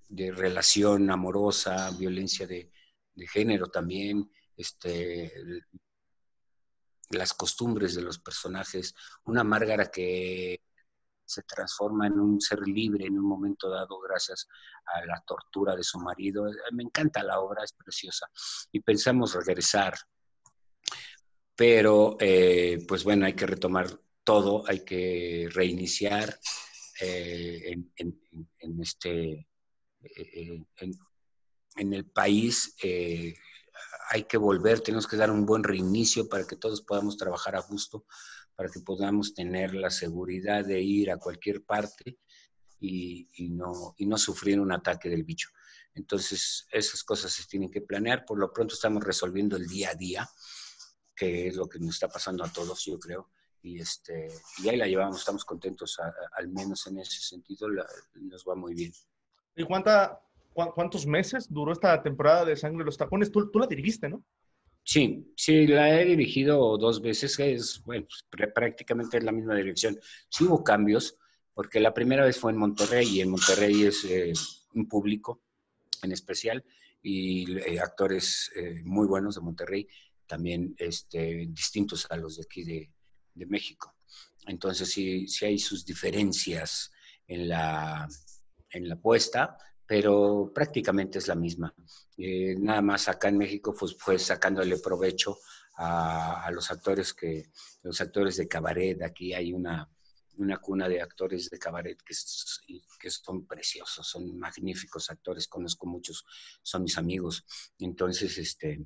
de 0.07 0.31
relación 0.31 1.11
amorosa, 1.11 1.91
violencia 1.99 2.47
de, 2.47 2.71
de 3.13 3.27
género 3.27 3.67
también, 3.67 4.31
este, 4.55 5.33
las 7.11 7.33
costumbres 7.33 7.95
de 7.95 8.01
los 8.01 8.19
personajes, 8.19 8.93
una 9.25 9.43
Márgara 9.43 9.91
que 9.91 10.61
se 11.25 11.41
transforma 11.43 12.07
en 12.07 12.19
un 12.19 12.39
ser 12.39 12.59
libre 12.67 13.05
en 13.05 13.17
un 13.17 13.25
momento 13.25 13.69
dado 13.69 13.99
gracias 13.99 14.47
a 14.85 15.05
la 15.05 15.21
tortura 15.25 15.75
de 15.75 15.83
su 15.83 15.99
marido. 15.99 16.45
Me 16.71 16.83
encanta 16.83 17.23
la 17.23 17.39
obra, 17.39 17.63
es 17.63 17.73
preciosa. 17.73 18.29
Y 18.71 18.79
pensamos 18.81 19.33
regresar, 19.33 19.95
pero 21.55 22.17
eh, 22.19 22.85
pues 22.87 23.03
bueno, 23.03 23.25
hay 23.25 23.33
que 23.33 23.47
retomar 23.47 23.87
todo, 24.23 24.63
hay 24.67 24.83
que 24.83 25.47
reiniciar 25.51 26.37
eh, 27.01 27.75
en, 27.97 28.81
este, 28.81 29.47
eh, 30.01 30.63
en, 31.77 31.93
el 31.93 32.05
país 32.05 32.75
hay 34.09 34.23
que 34.23 34.37
volver, 34.37 34.81
tenemos 34.81 35.07
que 35.07 35.17
dar 35.17 35.31
un 35.31 35.45
buen 35.45 35.63
reinicio 35.63 36.27
para 36.29 36.45
que 36.45 36.55
todos 36.55 36.81
podamos 36.81 37.17
trabajar 37.17 37.55
a 37.55 37.61
gusto, 37.61 38.05
para 38.55 38.69
que 38.69 38.79
podamos 38.79 39.33
tener 39.33 39.73
la 39.73 39.89
seguridad 39.89 40.63
de 40.65 40.81
ir 40.81 41.11
a 41.11 41.17
cualquier 41.17 41.63
parte 41.63 42.19
y, 42.79 43.27
no, 43.49 43.95
y 43.97 44.05
no 44.05 44.17
sufrir 44.17 44.59
un 44.59 44.71
ataque 44.71 45.09
del 45.09 45.23
bicho. 45.23 45.49
Entonces, 45.93 46.67
esas 46.71 47.03
cosas 47.03 47.31
se 47.31 47.45
tienen 47.45 47.71
que 47.71 47.81
planear. 47.81 48.25
Por 48.25 48.37
lo 48.37 48.51
pronto 48.51 48.75
estamos 48.75 49.03
resolviendo 49.03 49.55
el 49.55 49.65
día 49.65 49.91
a 49.91 49.95
día, 49.95 50.29
que 51.15 51.47
es 51.47 51.55
lo 51.55 51.67
que 51.67 51.79
nos 51.79 51.95
está 51.95 52.09
pasando 52.09 52.43
a 52.43 52.51
todos, 52.51 52.83
yo 52.85 52.99
creo. 52.99 53.31
Y, 53.61 53.79
este, 53.79 54.27
y 54.61 54.69
ahí 54.69 54.77
la 54.77 54.87
llevamos, 54.87 55.19
estamos 55.19 55.43
contentos, 55.43 55.97
al 56.33 56.47
menos 56.49 56.85
en 56.87 56.99
ese 56.99 57.19
sentido, 57.21 57.67
nos 58.13 58.45
va 58.47 58.55
muy 58.55 58.75
bien. 58.75 58.93
¿Y 59.55 59.63
cuánta, 59.63 60.21
¿Cuántos 60.55 61.05
meses 61.05 61.51
duró 61.51 61.73
esta 61.73 62.01
temporada 62.01 62.45
de 62.45 62.55
Sangre 62.55 62.79
de 62.79 62.85
los 62.85 62.97
Tacones? 62.97 63.29
Tú, 63.29 63.51
tú 63.51 63.59
la 63.59 63.67
dirigiste, 63.67 64.07
¿no? 64.07 64.23
Sí, 64.83 65.33
sí, 65.35 65.67
la 65.67 65.99
he 65.99 66.05
dirigido 66.05 66.77
dos 66.77 67.01
veces, 67.01 67.37
es, 67.39 67.81
bueno, 67.83 68.07
pues, 68.07 68.51
prácticamente 68.53 69.19
la 69.19 69.33
misma 69.33 69.55
dirección. 69.55 69.99
Sí 70.29 70.45
hubo 70.45 70.63
cambios, 70.63 71.17
porque 71.53 71.79
la 71.79 71.93
primera 71.93 72.23
vez 72.23 72.39
fue 72.39 72.51
en 72.51 72.57
Monterrey, 72.57 73.05
y 73.05 73.21
en 73.21 73.31
Monterrey 73.31 73.83
es 73.83 74.05
eh, 74.05 74.31
un 74.75 74.87
público 74.87 75.41
en 76.03 76.13
especial, 76.13 76.63
y 77.01 77.59
eh, 77.59 77.79
actores 77.79 78.49
eh, 78.55 78.81
muy 78.85 79.07
buenos 79.07 79.35
de 79.35 79.41
Monterrey, 79.41 79.87
también 80.25 80.73
este, 80.77 81.47
distintos 81.49 82.07
a 82.09 82.15
los 82.15 82.37
de 82.37 82.43
aquí 82.43 82.63
de, 82.63 82.91
de 83.33 83.45
México. 83.45 83.95
Entonces 84.47 84.89
sí, 84.89 85.27
sí 85.27 85.45
hay 85.45 85.59
sus 85.59 85.85
diferencias 85.85 86.91
en 87.27 87.49
la, 87.49 88.07
en 88.69 88.87
la 88.87 88.95
puesta, 88.95 89.57
pero 89.85 90.51
prácticamente 90.53 91.19
es 91.19 91.27
la 91.27 91.35
misma. 91.35 91.73
Eh, 92.17 92.55
nada 92.57 92.81
más 92.81 93.07
acá 93.07 93.29
en 93.29 93.37
México 93.37 93.73
pues, 93.77 93.95
fue 93.97 94.17
sacándole 94.17 94.77
provecho 94.77 95.37
a, 95.77 96.49
los 96.51 96.71
actores 96.71 97.13
que 97.13 97.49
los 97.83 97.99
actores 98.01 98.37
de 98.37 98.47
cabaret. 98.47 99.01
Aquí 99.03 99.33
hay 99.33 99.53
una, 99.53 99.87
una 100.37 100.57
cuna 100.57 100.87
de 100.87 101.01
actores 101.01 101.49
de 101.49 101.59
cabaret 101.59 102.01
que, 102.01 102.15
que 102.99 103.09
son 103.09 103.45
preciosos, 103.45 104.07
son 104.07 104.37
magníficos 104.37 105.09
actores, 105.09 105.47
conozco 105.47 105.85
muchos, 105.85 106.25
son 106.63 106.83
mis 106.83 106.97
amigos. 106.97 107.45
Entonces, 107.77 108.37
este, 108.37 108.83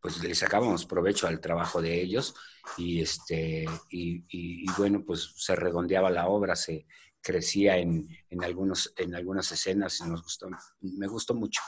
pues 0.00 0.22
le 0.22 0.34
sacábamos 0.34 0.86
provecho 0.86 1.26
al 1.26 1.40
trabajo 1.40 1.82
de 1.82 2.00
ellos 2.00 2.34
y, 2.78 3.02
este, 3.02 3.66
y, 3.90 4.24
y 4.28 4.64
bueno, 4.78 5.04
pues 5.04 5.32
se 5.36 5.54
redondeaba 5.56 6.10
la 6.10 6.28
obra, 6.28 6.56
se, 6.56 6.86
crecía 7.22 7.78
en, 7.78 8.08
en, 8.28 8.44
algunos, 8.44 8.92
en 8.96 9.14
algunas 9.14 9.50
escenas 9.52 10.00
y 10.00 10.08
nos 10.08 10.22
gustó, 10.22 10.48
me 10.80 11.06
gustó 11.06 11.34
mucho. 11.34 11.62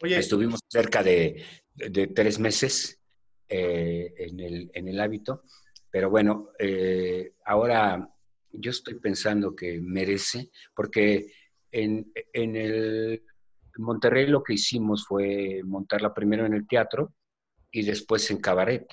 Estuvimos 0.00 0.60
cerca 0.68 1.02
de, 1.02 1.44
de, 1.74 2.06
tres 2.08 2.38
meses 2.38 3.00
eh, 3.48 4.14
en, 4.16 4.40
el, 4.40 4.70
en, 4.72 4.88
el, 4.88 5.00
hábito, 5.00 5.42
pero 5.90 6.08
bueno, 6.08 6.50
eh, 6.58 7.34
ahora 7.44 8.08
yo 8.52 8.70
estoy 8.70 8.94
pensando 8.94 9.56
que 9.56 9.80
merece, 9.80 10.50
porque 10.74 11.32
en, 11.70 12.12
en 12.32 12.56
el 12.56 13.22
Monterrey 13.78 14.26
lo 14.26 14.42
que 14.42 14.54
hicimos 14.54 15.06
fue 15.06 15.62
montarla 15.64 16.14
primero 16.14 16.46
en 16.46 16.54
el 16.54 16.66
teatro 16.66 17.14
y 17.70 17.84
después 17.84 18.30
en 18.30 18.40
cabaret. 18.40 18.86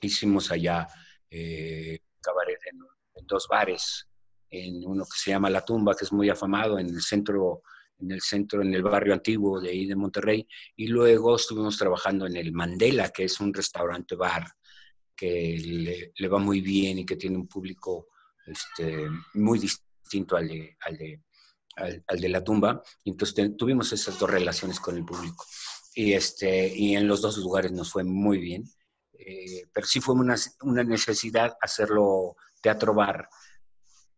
Hicimos 0.00 0.50
allá 0.50 0.88
eh, 1.30 2.00
cabaret 2.20 2.58
en 2.70 2.78
dos 3.26 3.46
bares 3.48 4.08
en 4.50 4.86
uno 4.86 5.04
que 5.04 5.18
se 5.18 5.30
llama 5.30 5.50
La 5.50 5.64
Tumba, 5.64 5.94
que 5.94 6.04
es 6.04 6.12
muy 6.12 6.28
afamado 6.28 6.78
en 6.78 6.88
el 6.88 7.00
centro, 7.00 7.62
en 7.98 8.10
el 8.10 8.20
centro, 8.20 8.62
en 8.62 8.74
el 8.74 8.82
barrio 8.82 9.14
antiguo 9.14 9.60
de 9.60 9.70
ahí 9.70 9.86
de 9.86 9.96
Monterrey, 9.96 10.46
y 10.76 10.88
luego 10.88 11.36
estuvimos 11.36 11.78
trabajando 11.78 12.26
en 12.26 12.36
el 12.36 12.52
Mandela, 12.52 13.08
que 13.10 13.24
es 13.24 13.40
un 13.40 13.52
restaurante 13.54 14.14
bar 14.14 14.44
que 15.16 16.12
le, 16.16 16.28
va 16.28 16.38
muy 16.38 16.60
bien 16.60 16.98
y 16.98 17.06
que 17.06 17.16
tiene 17.16 17.36
un 17.36 17.46
público 17.46 18.08
este, 18.46 19.08
muy 19.34 19.58
distinto 19.58 20.36
al 20.36 20.48
de, 20.48 20.76
al 20.80 20.96
de, 20.96 21.22
al, 21.76 22.20
de 22.20 22.28
La 22.28 22.42
Tumba. 22.42 22.82
Y 23.04 23.10
entonces 23.10 23.56
tuvimos 23.56 23.92
esas 23.92 24.18
dos 24.18 24.28
relaciones 24.28 24.80
con 24.80 24.96
el 24.96 25.04
público. 25.04 25.46
Y, 25.94 26.12
este, 26.12 26.68
y 26.74 26.96
en 26.96 27.06
los 27.06 27.20
dos 27.20 27.38
lugares 27.38 27.72
nos 27.72 27.90
fue 27.92 28.04
muy 28.04 28.38
bien. 28.38 28.64
Eh, 29.12 29.66
pero 29.72 29.86
sí 29.86 30.00
fue 30.00 30.14
una, 30.14 30.34
una 30.62 30.82
necesidad 30.82 31.56
hacerlo 31.60 32.34
teatro 32.62 32.94
bar 32.94 33.28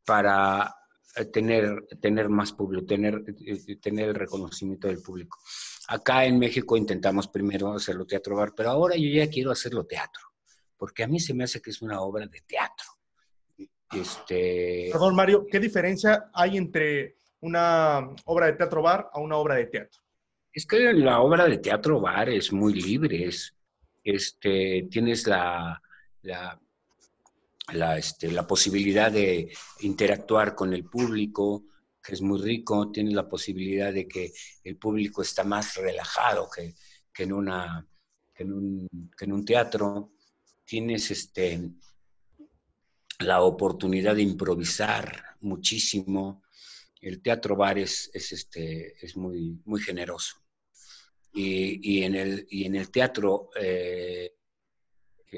para 0.04 0.72
eh, 1.16 1.24
tener, 1.26 1.86
tener 2.00 2.28
más 2.28 2.52
público, 2.52 2.86
tener, 2.86 3.24
eh, 3.26 3.76
tener 3.76 4.10
el 4.10 4.14
reconocimiento 4.14 4.86
del 4.88 5.02
público. 5.02 5.38
Acá 5.88 6.24
en 6.24 6.38
México 6.38 6.76
intentamos 6.76 7.28
primero 7.28 7.72
hacerlo 7.72 8.06
teatro 8.06 8.36
bar, 8.36 8.52
pero 8.54 8.70
ahora 8.70 8.96
yo 8.96 9.08
ya 9.08 9.28
quiero 9.28 9.50
hacerlo 9.50 9.84
teatro, 9.84 10.22
porque 10.76 11.02
a 11.02 11.08
mí 11.08 11.18
se 11.20 11.34
me 11.34 11.44
hace 11.44 11.60
que 11.60 11.70
es 11.70 11.82
una 11.82 12.00
obra 12.00 12.26
de 12.26 12.40
teatro. 12.42 12.86
Este... 13.92 14.88
Perdón, 14.92 15.14
Mario, 15.14 15.46
¿qué 15.50 15.60
diferencia 15.60 16.30
hay 16.32 16.56
entre 16.56 17.18
una 17.40 18.08
obra 18.24 18.46
de 18.46 18.54
teatro 18.54 18.82
bar 18.82 19.08
a 19.12 19.20
una 19.20 19.36
obra 19.36 19.56
de 19.56 19.66
teatro? 19.66 20.02
Es 20.52 20.66
que 20.66 20.92
la 20.92 21.20
obra 21.20 21.46
de 21.46 21.58
teatro 21.58 22.00
bar 22.00 22.28
es 22.28 22.52
muy 22.52 22.74
libre, 22.74 23.26
es, 23.26 23.54
este, 24.02 24.88
tienes 24.90 25.26
la, 25.26 25.80
la 26.22 26.60
la, 27.72 27.96
este, 27.96 28.30
la 28.30 28.46
posibilidad 28.46 29.10
de 29.10 29.52
interactuar 29.80 30.54
con 30.54 30.74
el 30.74 30.84
público, 30.84 31.64
que 32.02 32.12
es 32.12 32.20
muy 32.20 32.40
rico, 32.40 32.90
tienes 32.90 33.14
la 33.14 33.28
posibilidad 33.28 33.92
de 33.92 34.06
que 34.06 34.32
el 34.62 34.76
público 34.76 35.22
está 35.22 35.44
más 35.44 35.76
relajado 35.76 36.48
que, 36.50 36.74
en, 37.22 37.32
una, 37.32 37.86
que 38.34 38.42
en, 38.42 39.32
un, 39.32 39.44
teatro, 39.44 40.12
tienes 40.64 41.10
este, 41.10 41.70
la 43.20 43.42
oportunidad 43.42 44.16
de 44.16 44.22
improvisar 44.22 45.36
muchísimo. 45.40 46.42
El 47.00 47.22
teatro 47.22 47.56
bar 47.56 47.78
es, 47.78 48.10
es, 48.12 48.32
este, 48.32 48.94
es 49.04 49.16
muy, 49.16 49.58
muy 49.64 49.80
generoso. 49.80 50.36
Y, 51.32 51.98
y, 51.98 52.04
en 52.04 52.14
el, 52.14 52.46
y 52.50 52.64
en 52.64 52.76
el 52.76 52.90
teatro, 52.90 53.50
eh, 53.58 54.34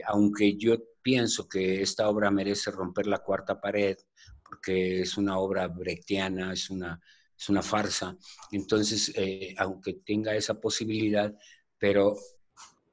aunque 0.04 0.56
yo 0.56 0.76
pienso 1.06 1.48
que 1.48 1.82
esta 1.82 2.08
obra 2.08 2.32
merece 2.32 2.72
romper 2.72 3.06
la 3.06 3.20
cuarta 3.20 3.60
pared 3.60 3.96
porque 4.42 5.02
es 5.02 5.16
una 5.16 5.38
obra 5.38 5.68
brechtiana, 5.68 6.52
es 6.52 6.68
una, 6.68 7.00
es 7.38 7.48
una 7.48 7.62
farsa. 7.62 8.16
Entonces, 8.50 9.12
eh, 9.14 9.54
aunque 9.56 10.00
tenga 10.04 10.34
esa 10.34 10.60
posibilidad, 10.60 11.32
pero 11.78 12.16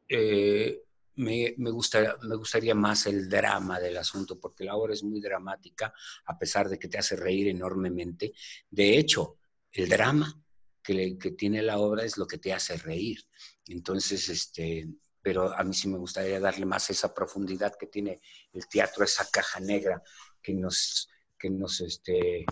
eh, 0.08 0.84
me, 1.15 1.55
me, 1.58 1.72
me 1.72 2.36
gustaría 2.36 2.75
más 2.75 3.08
el 3.08 3.27
drama 3.27 3.79
del 3.79 3.98
asunto, 3.98 4.39
porque 4.39 4.63
la 4.63 4.75
obra 4.75 4.93
es 4.93 5.01
muy 5.01 5.20
dramática, 5.20 5.91
a 6.25 6.38
pesar 6.38 6.70
de 6.70 6.77
que 6.77 6.89
te 6.89 7.00
hace 7.00 7.15
reír 7.15 7.48
enormemente. 7.48 8.34
De 8.70 8.96
hecho, 8.96 9.39
el 9.72 9.89
drama 9.89 10.39
que, 10.84 11.17
que 11.17 11.32
tiene 11.32 11.63
la 11.63 11.79
obra 11.79 12.03
es 12.03 12.15
lo 12.20 12.27
que 12.27 12.38
te 12.38 12.53
hace 12.53 12.77
reír. 12.77 13.17
Entonces, 13.65 14.29
este, 14.29 14.88
pero 15.24 15.58
a 15.58 15.63
mí 15.63 15.74
sí 15.74 15.88
me 15.88 15.98
gustaría 15.98 16.39
darle 16.39 16.65
más 16.65 16.89
esa 16.89 17.13
profundidad 17.13 17.75
que 17.80 17.88
tiene 17.88 18.20
el 18.51 18.68
teatro, 18.68 19.06
esa 19.06 19.25
caja 19.32 19.62
negra 19.62 20.03
que 20.42 20.53
nos, 20.53 21.10
que 21.39 21.50
nos, 21.50 21.80
este, 21.80 22.46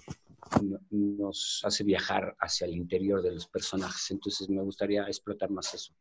nos 0.89 1.61
hace 1.65 1.83
viajar 1.83 2.33
hacia 2.39 2.65
el 2.65 2.73
interior 2.73 3.21
de 3.21 3.33
los 3.33 3.47
personajes. 3.47 4.09
Entonces 4.09 4.49
me 4.49 4.61
gustaría 4.61 5.03
explotar 5.03 5.49
más 5.49 5.73
eso. 5.73 5.93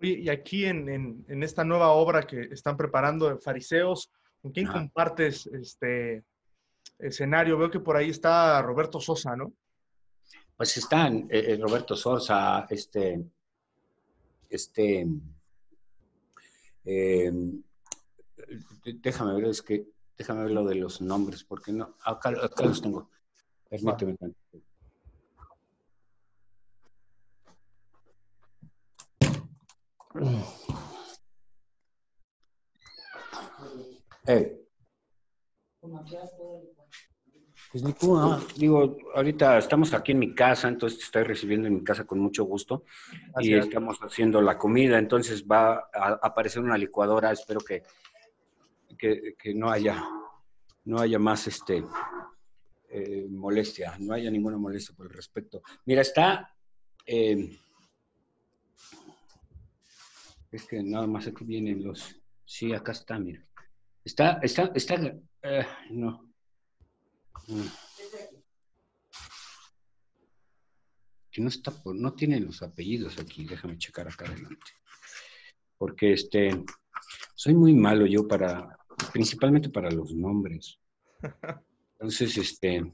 y 0.00 0.28
aquí 0.30 0.64
en, 0.64 0.88
en, 1.28 1.42
esta 1.42 1.64
nueva 1.64 1.90
obra 1.92 2.22
que 2.22 2.40
están 2.50 2.78
preparando 2.78 3.28
de 3.28 3.36
Fariseos, 3.38 4.10
¿con 4.40 4.52
quién 4.52 4.66
compartes 4.66 5.46
este 5.46 6.24
escenario? 6.98 7.58
Veo 7.58 7.70
que 7.70 7.80
por 7.80 7.96
ahí 7.96 8.08
está 8.08 8.62
Roberto 8.62 9.00
Sosa, 9.00 9.36
¿no? 9.36 9.52
Pues 10.56 10.76
están 10.78 11.28
eh, 11.30 11.44
eh, 11.48 11.58
Roberto 11.60 11.94
Sosa, 11.94 12.66
este, 12.70 13.22
este, 14.48 15.06
eh, 16.84 17.32
déjame 18.84 19.34
ver, 19.34 19.44
es 19.46 19.62
que 19.62 19.88
déjame 20.16 20.44
ver 20.44 20.52
lo 20.52 20.64
de 20.64 20.74
los 20.76 21.00
nombres, 21.00 21.44
porque 21.44 21.72
no, 21.72 21.96
acá, 22.04 22.30
acá 22.30 22.64
los 22.64 22.80
tengo. 22.82 23.10
Permíteme. 23.68 24.16
Eh. 34.26 34.58
Pues 37.72 37.82
digo, 38.58 38.98
ahorita 39.14 39.56
estamos 39.56 39.94
aquí 39.94 40.12
en 40.12 40.18
mi 40.18 40.34
casa, 40.34 40.68
entonces 40.68 40.98
te 40.98 41.04
estoy 41.06 41.22
recibiendo 41.22 41.68
en 41.68 41.74
mi 41.76 41.82
casa 41.82 42.04
con 42.04 42.18
mucho 42.18 42.44
gusto 42.44 42.84
y 43.40 43.54
estamos 43.54 43.98
haciendo 44.02 44.42
la 44.42 44.58
comida, 44.58 44.98
entonces 44.98 45.46
va 45.50 45.88
a 45.90 46.18
aparecer 46.22 46.62
una 46.62 46.76
licuadora, 46.76 47.32
espero 47.32 47.60
que, 47.60 47.82
que, 48.98 49.54
no 49.54 49.70
haya 49.70 50.04
no 50.84 51.00
haya 51.00 51.18
más 51.18 51.46
este 51.46 51.82
eh, 52.90 53.26
molestia, 53.30 53.96
no 54.00 54.12
haya 54.12 54.30
ninguna 54.30 54.58
molestia 54.58 54.94
por 54.94 55.06
el 55.06 55.12
respecto. 55.14 55.62
Mira, 55.86 56.02
está 56.02 56.54
eh, 57.06 57.58
es 60.50 60.66
que 60.66 60.82
nada 60.82 61.06
más 61.06 61.26
aquí 61.26 61.46
vienen 61.46 61.82
los 61.82 62.20
sí, 62.44 62.74
acá 62.74 62.92
está, 62.92 63.18
mira. 63.18 63.42
Está, 64.04 64.40
está, 64.42 64.70
está, 64.74 64.96
eh, 65.42 65.66
no. 65.90 66.31
Que 71.30 71.40
no 71.40 71.48
está 71.48 71.70
por, 71.70 71.94
no 71.94 72.12
tiene 72.14 72.40
los 72.40 72.62
apellidos 72.62 73.18
aquí, 73.18 73.44
déjame 73.44 73.78
checar 73.78 74.08
acá 74.08 74.26
adelante. 74.26 74.72
Porque 75.78 76.12
este, 76.12 76.64
soy 77.34 77.54
muy 77.54 77.74
malo 77.74 78.06
yo 78.06 78.28
para, 78.28 78.78
principalmente 79.12 79.70
para 79.70 79.90
los 79.90 80.14
nombres. 80.14 80.78
Entonces, 81.94 82.36
este, 82.36 82.92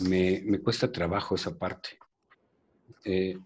me, 0.00 0.60
cuesta 0.60 0.90
trabajo 0.90 1.34
esa 1.34 1.56
parte. 1.58 1.98
Eh, 3.04 3.38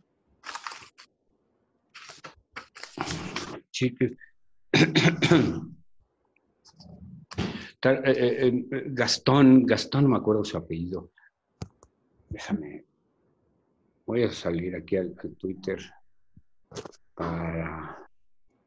Gastón, 7.82 9.66
Gastón, 9.66 10.04
no 10.04 10.10
me 10.10 10.16
acuerdo 10.16 10.44
su 10.44 10.56
apellido. 10.56 11.10
Déjame. 12.28 12.84
Voy 14.06 14.22
a 14.22 14.30
salir 14.30 14.76
aquí 14.76 14.96
al, 14.96 15.14
Twitter 15.38 15.78
para 17.14 18.08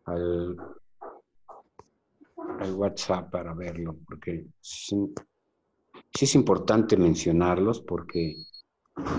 al, 0.06 0.58
WhatsApp 2.74 3.32
para 3.32 3.54
verlo, 3.54 3.98
porque 4.06 4.48
sí, 4.60 5.14
es 6.20 6.36
importante 6.36 6.98
mencionarlos 6.98 7.82
porque, 7.82 8.36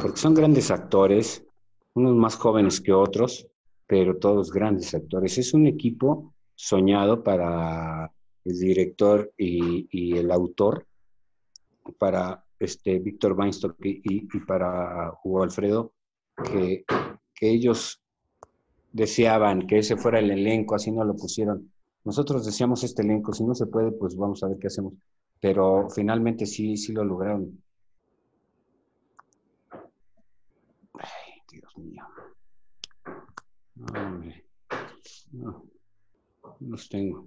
porque 0.02 0.16
son 0.18 0.34
grandes 0.34 0.70
actores, 0.70 1.44
unos 1.94 2.14
más 2.16 2.36
jóvenes 2.36 2.80
que 2.80 2.92
otros, 2.92 3.46
pero 3.86 4.18
todos 4.18 4.52
grandes 4.52 4.94
actores. 4.94 5.38
Es 5.38 5.54
un 5.54 5.66
equipo 5.66 6.34
soñado 6.54 7.22
para 7.22 8.12
el 8.46 8.58
director 8.58 9.32
y, 9.36 10.16
el 10.16 10.30
autor, 10.30 10.86
para 11.98 12.44
este 12.58 12.98
Víctor 13.00 13.32
Weinstock 13.32 13.76
y, 13.82 14.26
para 14.46 15.12
Hugo 15.24 15.42
Alfredo, 15.42 15.92
que, 16.44 16.84
ellos 17.40 18.00
deseaban 18.92 19.66
que 19.66 19.78
ese 19.78 19.96
fuera 19.96 20.20
el 20.20 20.30
elenco, 20.30 20.74
así 20.74 20.90
no 20.90 21.04
lo 21.04 21.14
pusieron. 21.14 21.70
Nosotros 22.04 22.46
deseamos 22.46 22.82
este 22.84 23.02
elenco, 23.02 23.32
si 23.32 23.44
no 23.44 23.54
se 23.54 23.66
puede, 23.66 23.92
pues 23.92 24.16
vamos 24.16 24.42
a 24.42 24.48
ver 24.48 24.58
qué 24.58 24.68
hacemos. 24.68 24.94
Pero 25.40 25.90
finalmente 25.90 26.46
sí, 26.46 26.76
sí 26.76 26.92
lo 26.92 27.04
lograron. 27.04 27.62
Ay, 30.94 31.42
Dios 31.50 31.76
mío. 31.76 32.04
No, 35.32 35.62
los 36.60 36.88
tengo 36.88 37.26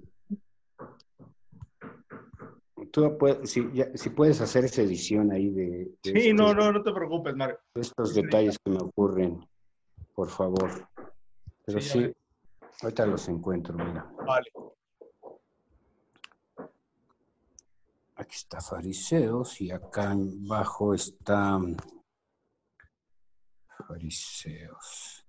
tú 2.92 3.18
puedes, 3.18 3.52
si, 3.52 4.10
puedes 4.10 4.42
hacer 4.42 4.66
esa 4.66 4.82
edición 4.82 5.32
ahí 5.32 5.50
de... 5.50 5.92
sí, 6.04 6.34
no, 6.34 6.54
no, 6.54 6.72
no 6.72 6.84
te 6.84 6.92
preocupes, 6.92 7.36
Mario. 7.36 7.60
Estos 7.76 8.14
detalles 8.14 8.58
que 8.60 8.72
me 8.72 8.80
ocurren, 8.82 9.40
por 10.14 10.30
favor. 10.30 10.88
Pero 11.66 11.82
sí, 11.82 12.12
ahorita 12.82 13.06
los 13.06 13.28
encuentro, 13.28 13.76
mira. 13.76 14.12
Vale. 14.26 14.52
Aquí 18.16 18.36
está 18.36 18.60
fariseos 18.60 19.62
y 19.62 19.72
acá 19.72 20.12
abajo 20.12 20.94
está 20.94 21.58
fariseos. 23.88 25.26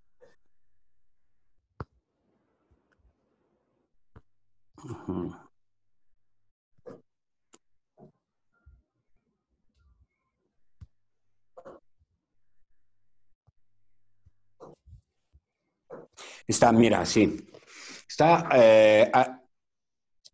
Está, 16.46 16.72
mira, 16.72 17.04
sí. 17.06 17.48
Está 18.08 18.48
eh, 18.54 19.10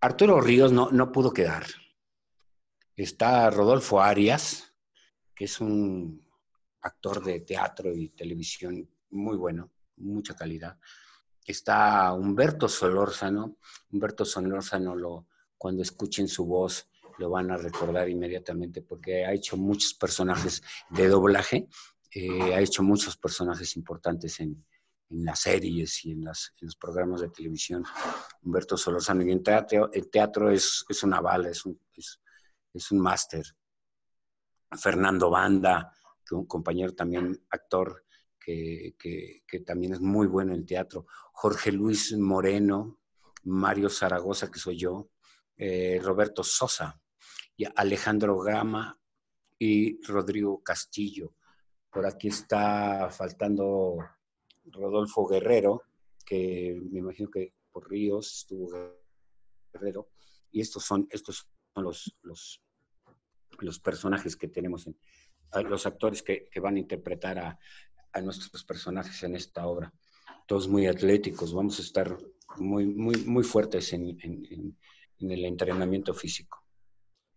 Arturo 0.00 0.40
Ríos 0.40 0.72
no, 0.72 0.90
no 0.90 1.10
pudo 1.10 1.32
quedar. 1.32 1.64
Está 2.94 3.50
Rodolfo 3.50 4.00
Arias, 4.00 4.72
que 5.34 5.44
es 5.44 5.60
un 5.60 6.26
actor 6.80 7.22
de 7.22 7.40
teatro 7.40 7.94
y 7.94 8.10
televisión 8.10 8.88
muy 9.10 9.36
bueno, 9.36 9.72
mucha 9.96 10.34
calidad. 10.34 10.78
Está 11.44 12.12
Humberto 12.12 12.68
Solórzano. 12.68 13.58
Humberto 13.90 14.24
Solórzano, 14.24 14.94
lo, 14.94 15.26
cuando 15.58 15.82
escuchen 15.82 16.28
su 16.28 16.46
voz, 16.46 16.88
lo 17.18 17.30
van 17.30 17.50
a 17.50 17.56
recordar 17.56 18.08
inmediatamente 18.08 18.82
porque 18.82 19.24
ha 19.24 19.32
hecho 19.32 19.56
muchos 19.56 19.94
personajes 19.94 20.62
de 20.90 21.08
doblaje, 21.08 21.68
eh, 22.10 22.54
ha 22.54 22.60
hecho 22.60 22.82
muchos 22.82 23.16
personajes 23.16 23.76
importantes 23.76 24.40
en, 24.40 24.64
en 25.10 25.24
las 25.24 25.40
series 25.40 26.04
y 26.04 26.12
en, 26.12 26.24
las, 26.24 26.52
los 26.60 26.76
programas 26.76 27.20
de 27.20 27.28
televisión. 27.28 27.84
Humberto 28.42 28.76
Solórzano. 28.76 29.22
Y 29.22 29.32
en 29.32 29.42
teatro, 29.42 29.90
el 29.92 30.10
teatro 30.10 30.50
es, 30.50 30.84
es 30.88 31.02
una 31.02 31.20
bala, 31.20 31.48
es 31.48 31.64
un, 31.64 31.80
es, 31.94 32.20
es 32.72 32.90
un 32.90 33.00
máster. 33.00 33.44
Fernando 34.76 35.30
Banda, 35.30 35.92
un 36.30 36.46
compañero 36.46 36.92
también 36.94 37.46
actor 37.50 38.04
que, 38.38 38.94
que, 38.98 39.60
también 39.60 39.94
es 39.94 40.00
muy 40.00 40.26
bueno 40.26 40.54
en 40.54 40.64
teatro. 40.64 41.06
Jorge 41.32 41.72
Luis 41.72 42.16
Moreno, 42.16 43.00
Mario 43.44 43.88
Zaragoza, 43.88 44.50
que 44.50 44.58
soy 44.58 44.78
yo, 44.78 45.10
eh, 45.56 46.00
Roberto 46.02 46.44
Sosa, 46.44 47.00
y 47.56 47.64
Alejandro 47.74 48.38
Gama 48.38 49.00
y 49.58 50.00
Rodrigo 50.06 50.62
Castillo. 50.62 51.34
Por 51.90 52.06
aquí 52.06 52.28
está 52.28 53.08
faltando 53.10 53.98
Rodolfo 54.72 55.26
Guerrero, 55.26 55.82
que 56.24 56.80
me 56.90 57.00
imagino 57.00 57.30
que 57.30 57.54
por 57.70 57.88
Ríos 57.90 58.38
estuvo 58.38 58.70
Guerrero, 59.72 60.08
y 60.50 60.60
estos 60.60 60.84
son, 60.84 61.06
estos 61.10 61.48
son 61.74 61.84
los, 61.84 62.16
los, 62.22 62.62
los 63.58 63.78
personajes 63.80 64.36
que 64.36 64.48
tenemos, 64.48 64.86
en, 64.86 64.96
los 65.68 65.86
actores 65.86 66.22
que, 66.22 66.48
van 66.60 66.76
a 66.76 66.78
interpretar 66.78 67.38
a, 67.38 67.58
nuestros 68.22 68.64
personajes 68.64 69.22
en 69.24 69.36
esta 69.36 69.66
obra. 69.66 69.92
Todos 70.46 70.68
muy 70.68 70.86
atléticos, 70.86 71.52
vamos 71.52 71.78
a 71.78 71.82
estar 71.82 72.16
muy, 72.56 72.86
muy, 72.86 73.16
muy 73.26 73.44
fuertes 73.44 73.92
en, 73.92 74.16
el 75.18 75.44
entrenamiento 75.44 76.14
físico. 76.14 76.64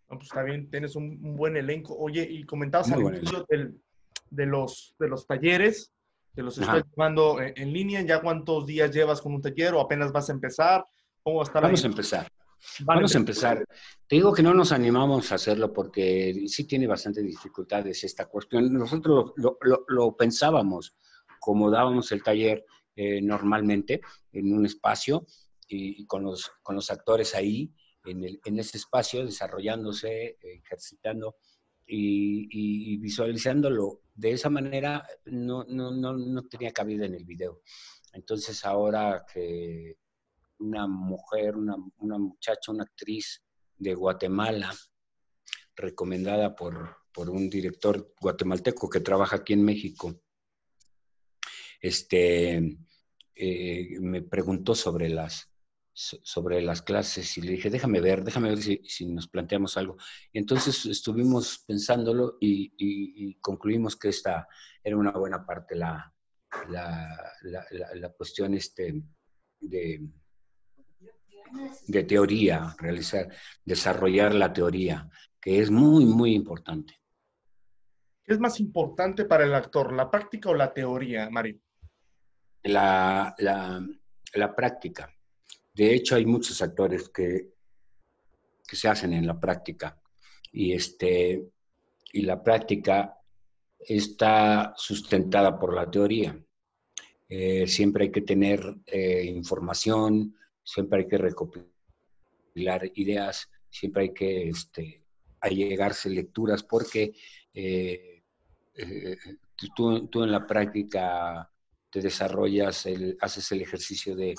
pues 0.07 0.23
está 0.23 0.43
bien, 0.43 0.69
tienes 0.69 0.95
un, 0.95 1.35
buen 1.35 1.57
elenco. 1.57 1.97
Oye, 1.97 2.25
y 2.29 2.45
comentabas 2.45 2.91
al 2.93 3.01
inicio 3.01 3.45
de, 3.49 4.45
los, 4.45 4.95
de 4.99 5.09
los 5.09 5.27
talleres, 5.27 5.93
te 6.39 6.43
los 6.43 6.57
estoy 6.57 6.83
llevando 6.95 7.41
en, 7.41 7.73
línea. 7.73 8.01
¿Ya 8.01 8.21
cuántos 8.21 8.65
días 8.65 8.91
llevas 8.91 9.19
con 9.19 9.33
un 9.33 9.41
taller 9.41 9.73
o 9.73 9.81
apenas 9.81 10.13
vas 10.13 10.29
a 10.29 10.31
empezar? 10.31 10.85
¿Cómo 11.21 11.37
va 11.37 11.43
a 11.43 11.47
estar 11.47 11.61
Vamos 11.61 11.83
a 11.83 11.87
empezar. 11.87 12.31
Vamos 12.85 13.13
a 13.13 13.17
empezar. 13.17 13.65
Te 14.07 14.15
digo 14.15 14.33
que 14.33 14.41
no 14.41 14.53
nos 14.53 14.71
animamos 14.71 15.31
a 15.31 15.35
hacerlo 15.35 15.73
porque 15.73 16.45
sí 16.47 16.65
tiene 16.65 16.87
bastante 16.87 17.21
dificultades 17.21 18.05
esta 18.05 18.27
cuestión. 18.27 18.71
Nosotros 18.71 19.33
lo, 19.35 20.15
pensábamos 20.15 20.95
como 21.41 21.69
dábamos 21.69 22.09
el 22.13 22.23
taller 22.23 22.65
eh, 22.95 23.21
normalmente 23.21 23.99
en 24.31 24.53
un 24.53 24.65
espacio 24.65 25.25
y, 25.67 26.05
con, 26.05 26.23
los, 26.23 26.51
con 26.63 26.75
los 26.75 26.89
actores 26.89 27.35
ahí 27.35 27.73
en, 28.05 28.23
el, 28.23 28.39
en 28.45 28.59
ese 28.59 28.77
espacio 28.77 29.25
desarrollándose, 29.25 30.37
ejercitando 30.41 31.35
y, 31.91 32.97
visualizándolo 32.97 34.01
de 34.13 34.31
esa 34.31 34.49
manera 34.49 35.05
no, 35.25 35.63
no, 35.63 35.91
no, 35.91 36.13
no, 36.13 36.47
tenía 36.47 36.71
cabida 36.71 37.05
en 37.05 37.15
el 37.15 37.25
video. 37.25 37.61
Entonces 38.13 38.63
ahora 38.65 39.25
que 39.31 39.97
una 40.59 40.87
mujer, 40.87 41.55
una, 41.55 41.75
una 41.97 42.17
muchacha, 42.17 42.71
una 42.71 42.83
actriz 42.83 43.41
de 43.77 43.95
Guatemala, 43.95 44.73
recomendada 45.75 46.55
por, 46.55 46.97
por, 47.13 47.29
un 47.29 47.49
director 47.49 48.13
guatemalteco 48.19 48.89
que 48.89 48.99
trabaja 48.99 49.37
aquí 49.37 49.53
en 49.53 49.63
México, 49.63 50.21
este, 51.79 52.77
eh, 53.35 53.99
me 54.01 54.21
preguntó 54.21 54.75
sobre 54.75 55.07
las, 55.07 55.48
sobre 55.99 56.61
las 56.61 56.81
clases 56.81 57.37
y 57.37 57.41
le 57.41 57.51
dije, 57.51 57.69
déjame 57.69 57.99
ver, 57.99 58.23
déjame 58.23 58.49
ver 58.49 58.59
si, 58.59 59.05
nos 59.05 59.27
planteamos 59.27 59.75
algo. 59.75 59.97
Y 60.31 60.39
entonces 60.39 60.85
estuvimos 60.85 61.65
pensándolo 61.67 62.37
y, 62.39 63.35
concluimos 63.41 63.97
que 63.97 64.09
esta 64.09 64.47
era 64.81 64.95
una 64.95 65.11
buena 65.11 65.45
parte 65.45 65.75
la, 65.75 66.13
la, 66.69 67.35
la, 67.95 68.09
cuestión 68.09 68.53
este 68.53 69.03
de, 69.59 70.07
de 71.87 72.03
teoría, 72.03 72.75
realizar, 72.79 73.27
desarrollar 73.65 74.33
la 74.33 74.53
teoría, 74.53 75.09
que 75.41 75.59
es 75.59 75.69
muy, 75.69 76.05
muy 76.05 76.33
importante. 76.33 76.93
¿Qué 78.23 78.33
es 78.33 78.39
más 78.39 78.59
importante 78.61 79.25
para 79.25 79.43
el 79.43 79.53
actor, 79.53 79.91
la 79.91 80.09
práctica 80.09 80.49
o 80.49 80.53
la 80.53 80.73
teoría, 80.73 81.29
Mario? 81.29 81.59
La, 82.63 83.35
la, 83.37 83.85
la 84.33 84.55
práctica 84.55 85.13
de 85.79 85.95
hecho, 85.95 86.17
hay 86.17 86.25
muchos 86.25 86.61
actores 86.61 87.07
que, 87.07 87.53
que 88.67 88.75
se 88.75 88.89
hacen 88.89 89.13
en 89.13 89.25
la 89.25 89.39
práctica 89.39 89.97
y, 90.51 90.73
este, 90.73 91.41
y 92.11 92.21
la 92.23 92.43
práctica 92.43 93.17
está 93.79 94.73
sustentada 94.75 95.57
por 95.57 95.73
la 95.73 95.89
teoría. 95.89 96.37
Eh, 97.29 97.65
siempre 97.65 98.03
hay 98.03 98.11
que 98.11 98.23
tener 98.23 98.75
eh, 98.87 99.23
información, 99.23 100.35
siempre 100.61 100.99
hay 100.99 101.07
que 101.07 101.17
recopilar 101.17 102.91
ideas, 102.95 103.49
siempre 103.69 104.03
hay 104.03 104.13
que 104.13 104.49
este, 104.49 105.05
allegarse 105.39 106.09
lecturas 106.09 106.61
porque 106.61 107.13
eh, 107.53 108.23
tú, 109.77 110.09
tú, 110.09 110.23
en 110.25 110.31
la 110.31 110.45
práctica 110.45 111.49
te 111.89 112.01
desarrollas, 112.01 112.85
haces 113.21 113.51
el 113.53 113.61
ejercicio 113.61 114.13
de 114.13 114.35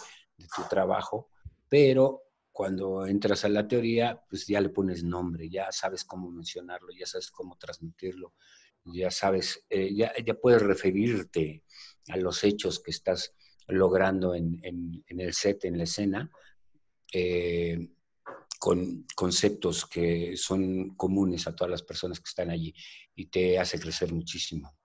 tu 0.55 0.63
trabajo, 0.69 1.30
pero 1.71 2.25
cuando 2.53 3.07
entras 3.07 3.45
a 3.45 3.49
la 3.49 3.67
teoría, 3.67 4.23
pues 4.29 4.47
ya 4.47 4.61
le 4.61 4.69
pones 4.69 5.03
nombre, 5.03 5.49
ya 5.49 5.73
sabes 5.73 6.05
cómo 6.05 6.31
mencionarlo, 6.31 6.89
ya 6.93 7.07
sabes 7.07 7.31
cómo 7.31 7.57
transmitirlo, 7.57 8.35
ya 8.85 9.11
sabes, 9.11 9.65
eh, 9.71 9.95
ya, 9.95 10.13
puedes 10.43 10.61
referirte 10.61 11.65
a 12.09 12.17
los 12.17 12.43
hechos 12.45 12.81
que 12.81 12.91
estás 12.91 13.33
logrando 13.69 14.35
en, 14.35 14.61
en, 14.65 15.21
el 15.21 15.33
set, 15.33 15.65
en 15.65 15.79
la 15.79 15.85
escena, 15.85 16.31
eh, 17.13 17.89
con 18.59 19.07
conceptos 19.15 19.87
que 19.87 20.37
son 20.37 20.97
comunes 20.97 21.47
a 21.47 21.55
todas 21.55 21.71
las 21.71 21.83
personas 21.83 22.19
que 22.19 22.29
están 22.29 22.51
allí 22.51 22.75
y 23.15 23.27
te 23.27 23.59
hace 23.59 23.79
crecer 23.79 24.13
muchísimo. 24.13 24.77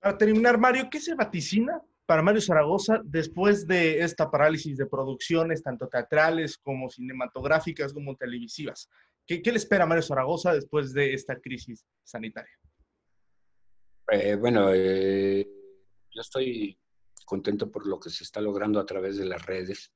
Para 0.00 0.18
terminar, 0.18 0.58
Mario, 0.58 0.88
¿qué 0.90 1.00
se 1.00 1.14
vaticina 1.14 1.80
para 2.06 2.22
Mario 2.22 2.40
Zaragoza 2.40 3.00
después 3.04 3.66
de 3.66 4.00
esta 4.00 4.30
parálisis 4.30 4.76
de 4.76 4.86
producciones, 4.86 5.62
tanto 5.62 5.88
teatrales 5.88 6.56
como 6.56 6.88
cinematográficas 6.88 7.92
como 7.92 8.16
televisivas? 8.16 8.88
¿Qué, 9.26 9.42
le 9.44 9.56
espera 9.56 9.84
a 9.84 9.86
Mario 9.88 10.02
Zaragoza 10.02 10.54
después 10.54 10.92
de 10.92 11.12
esta 11.12 11.40
crisis 11.40 11.84
sanitaria? 12.04 12.56
Eh, 14.12 14.36
bueno, 14.36 14.72
eh, 14.72 15.48
yo 16.12 16.20
estoy 16.20 16.78
contento 17.24 17.70
por 17.72 17.88
lo 17.88 17.98
que 17.98 18.08
se 18.08 18.22
está 18.22 18.40
logrando 18.40 18.78
a 18.78 18.86
través 18.86 19.16
de 19.16 19.24
las 19.24 19.44
redes, 19.44 19.92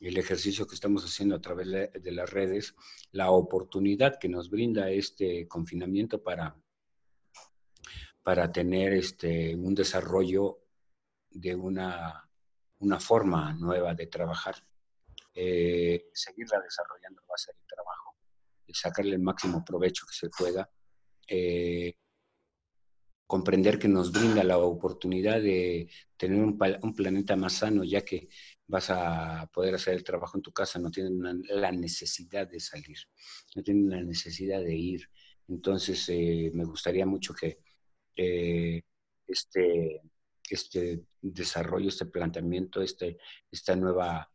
el 0.00 0.16
ejercicio 0.16 0.68
que 0.68 0.76
estamos 0.76 1.04
haciendo 1.04 1.34
a 1.34 1.40
través 1.40 1.66
de 1.68 2.12
las 2.12 2.30
redes, 2.30 2.76
la 3.10 3.32
oportunidad 3.32 4.20
que 4.20 4.28
nos 4.28 4.48
brinda 4.48 4.88
este 4.88 5.48
confinamiento 5.48 6.22
para, 6.22 6.56
para 8.22 8.52
tener 8.52 8.92
este, 8.92 9.56
un 9.56 9.74
desarrollo 9.74 10.60
de 11.30 11.54
una, 11.54 12.28
una 12.80 13.00
forma 13.00 13.52
nueva 13.54 13.94
de 13.94 14.06
trabajar. 14.06 14.56
Eh, 15.34 16.10
seguirla 16.12 16.60
desarrollando 16.60 17.22
va 17.22 17.34
a 17.34 17.38
ser 17.38 17.54
el 17.56 17.66
trabajo, 17.66 18.16
y 18.66 18.74
sacarle 18.74 19.14
el 19.14 19.22
máximo 19.22 19.64
provecho 19.64 20.06
que 20.06 20.14
se 20.14 20.30
pueda. 20.30 20.68
Eh, 21.26 21.94
comprender 23.28 23.78
que 23.78 23.88
nos 23.88 24.10
brinda 24.10 24.42
la 24.42 24.56
oportunidad 24.56 25.42
de 25.42 25.90
tener 26.16 26.42
un, 26.42 26.56
planeta 26.94 27.36
más 27.36 27.52
sano, 27.52 27.84
ya 27.84 28.00
que 28.00 28.30
vas 28.66 28.88
a 28.88 29.46
poder 29.52 29.74
hacer 29.74 29.94
el 29.94 30.02
trabajo 30.02 30.38
en 30.38 30.42
tu 30.42 30.50
casa, 30.50 30.78
no 30.78 30.90
tienen 30.90 31.42
la 31.50 31.70
necesidad 31.70 32.48
de 32.48 32.58
salir, 32.58 32.96
no 33.54 33.62
tienen 33.62 33.90
la 33.90 34.02
necesidad 34.02 34.60
de 34.62 34.74
ir. 34.74 35.10
Entonces, 35.46 36.08
eh, 36.08 36.50
me 36.54 36.64
gustaría 36.64 37.04
mucho 37.04 37.34
que 37.34 37.58
eh, 38.16 38.82
este, 39.26 40.00
este 40.54 41.04
desarrollo, 41.20 41.88
este 41.88 42.06
planteamiento, 42.06 42.80
este, 42.82 43.18
esta 43.50 43.76
nueva 43.76 44.30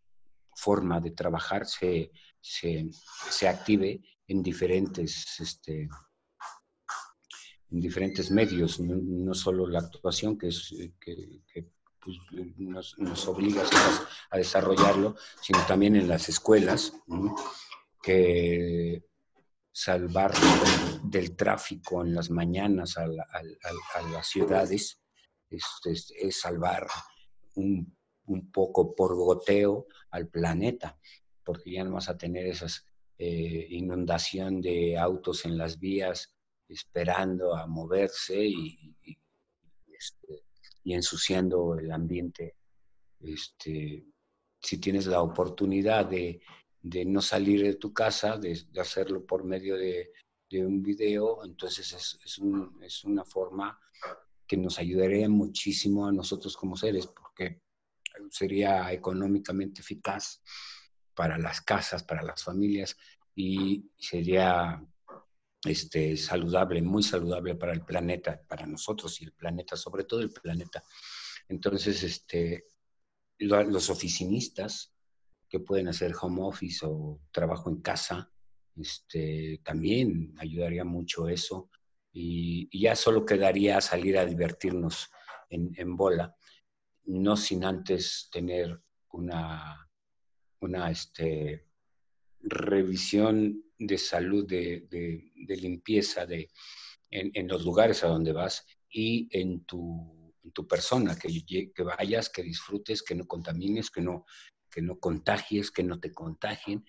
forma 0.55 0.99
de 0.99 1.11
trabajar 1.11 1.65
se, 1.65 2.11
se, 2.39 3.47
active 3.47 4.01
en 4.27 4.43
diferentes, 4.43 5.39
este, 5.39 5.89
en 7.71 7.79
diferentes 7.79 8.31
medios, 8.31 8.79
no, 8.79 9.33
solo 9.33 9.67
la 9.67 9.79
actuación, 9.79 10.37
que, 10.37 10.49
es, 10.49 10.73
que, 10.99 11.69
pues, 11.99 12.17
nos, 12.57 12.97
nos, 12.99 13.27
obliga 13.27 13.63
a, 14.29 14.37
desarrollarlo, 14.37 15.15
sino 15.41 15.59
también 15.65 15.95
en 15.95 16.07
las 16.07 16.29
escuelas, 16.29 16.93
que 18.01 19.03
salvar 19.71 20.33
del 21.03 21.35
tráfico 21.35 22.03
en 22.03 22.13
las 22.13 22.29
mañanas 22.29 22.97
a, 22.97 23.07
las 23.07 24.27
ciudades 24.27 25.02
es, 25.55 26.39
salvar 26.39 26.87
un, 27.55 27.95
un, 28.25 28.51
poco 28.51 28.95
por 28.95 29.15
goteo 29.15 29.87
al 30.11 30.27
planeta, 30.27 30.97
porque 31.43 31.71
ya 31.71 31.83
no 31.83 31.93
vas 31.93 32.09
a 32.09 32.17
tener 32.17 32.47
esa 32.47 32.67
eh, 33.17 33.67
inundación 33.69 34.61
de 34.61 34.97
autos 34.97 35.45
en 35.45 35.57
las 35.57 35.79
vías 35.79 36.33
esperando 36.67 37.55
a 37.55 37.67
moverse 37.67 38.45
y, 38.45 38.95
este, 39.87 40.45
y 40.83 40.93
ensuciando 40.93 41.77
el 41.77 41.91
ambiente. 41.91 42.55
Este, 43.19 44.05
si 44.59 44.77
tienes 44.79 45.05
la 45.05 45.21
oportunidad 45.21 46.05
de, 46.05 46.41
de 46.81 47.05
no 47.05 47.21
salir 47.21 47.63
de 47.63 47.75
tu 47.75 47.93
casa, 47.93 48.37
de, 48.37 48.65
hacerlo 48.79 49.25
por 49.25 49.43
medio 49.43 49.77
de, 49.77 50.11
de 50.49 50.65
un 50.65 50.81
video, 50.81 51.43
entonces 51.45 51.93
es, 51.93 52.19
es, 52.25 53.03
una 53.03 53.23
forma 53.23 53.79
que 54.47 54.57
nos 54.57 54.79
ayudaría 54.79 55.29
muchísimo 55.29 56.07
a 56.07 56.11
nosotros 56.11 56.55
como 56.57 56.75
seres, 56.75 57.07
porque 57.07 57.61
sería 58.29 58.91
económicamente 58.91 59.81
eficaz 59.81 60.41
para 61.13 61.37
las 61.37 61.61
casas, 61.61 62.03
para 62.03 62.23
las 62.23 62.43
familias 62.43 62.97
y 63.35 63.89
sería 63.97 64.83
este, 65.65 66.17
saludable, 66.17 66.81
muy 66.81 67.03
saludable 67.03 67.55
para 67.55 67.73
el 67.73 67.85
planeta, 67.85 68.41
para 68.47 68.65
nosotros 68.65 69.21
y 69.21 69.25
el 69.25 69.33
planeta, 69.33 69.75
sobre 69.75 70.03
todo 70.03 70.21
el 70.21 70.31
planeta. 70.31 70.83
Entonces, 71.47 72.03
este, 72.03 72.65
los 73.39 73.89
oficinistas 73.89 74.93
que 75.47 75.59
pueden 75.59 75.87
hacer 75.87 76.13
home 76.19 76.41
office 76.41 76.85
o 76.85 77.21
trabajo 77.31 77.69
en 77.69 77.81
casa, 77.81 78.31
este, 78.75 79.61
también 79.63 80.33
ayudaría 80.39 80.83
mucho 80.83 81.29
eso. 81.29 81.69
Y, 82.13 82.69
ya 82.79 82.95
solo 82.95 83.25
quedaría 83.25 83.81
salir 83.81 84.17
a 84.17 84.25
divertirnos 84.25 85.09
en, 85.49 85.97
bola, 85.97 86.35
no 87.05 87.35
sin 87.35 87.63
antes 87.63 88.29
tener 88.31 88.81
una, 89.09 89.89
una 90.61 90.89
este, 90.89 91.67
revisión 92.39 93.63
de 93.77 93.97
salud, 93.97 94.47
de, 94.47 94.87
de, 94.89 95.57
limpieza 95.57 96.25
de, 96.25 96.49
en, 97.11 97.31
en, 97.33 97.47
los 97.47 97.65
lugares 97.65 98.03
a 98.03 98.07
donde 98.07 98.31
vas 98.31 98.65
y 98.89 99.27
en 99.31 99.65
tu, 99.65 100.23
tu 100.51 100.67
persona, 100.67 101.17
que, 101.17 101.71
que, 101.73 101.83
vayas, 101.83 102.29
que 102.29 102.43
disfrutes, 102.43 103.01
que 103.01 103.15
no 103.15 103.25
contamines, 103.25 103.89
que 103.89 104.01
no, 104.01 104.25
que 104.69 104.81
no 104.81 104.99
contagies, 104.99 105.71
que 105.71 105.83
no 105.83 105.99
te 105.99 106.11
contagien, 106.11 106.85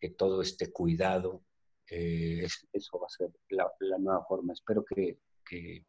que 0.00 0.10
todo 0.10 0.40
esté 0.40 0.72
cuidado. 0.72 1.44
Eh, 1.88 2.46
eso 2.72 2.98
va 2.98 3.06
a 3.06 3.10
ser 3.10 3.30
la, 3.50 3.70
nueva 3.98 4.24
forma. 4.24 4.52
Espero 4.52 4.84
que, 4.84 5.18
que, 5.44 5.84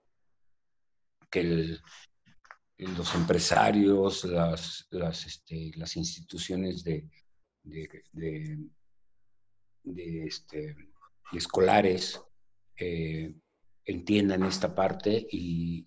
que 1.30 1.78
los 2.78 3.16
empresarios, 3.16 4.26
las, 4.26 4.88
las, 4.92 5.26
este, 5.26 5.72
las 5.76 5.96
instituciones 5.96 6.84
de, 6.84 7.10
de, 7.64 8.04
de, 9.84 10.26
este, 10.26 10.76
escolares 11.32 12.22
eh, 12.78 13.34
entiendan 13.86 14.44
esta 14.44 14.76
parte 14.76 15.26
y, 15.32 15.86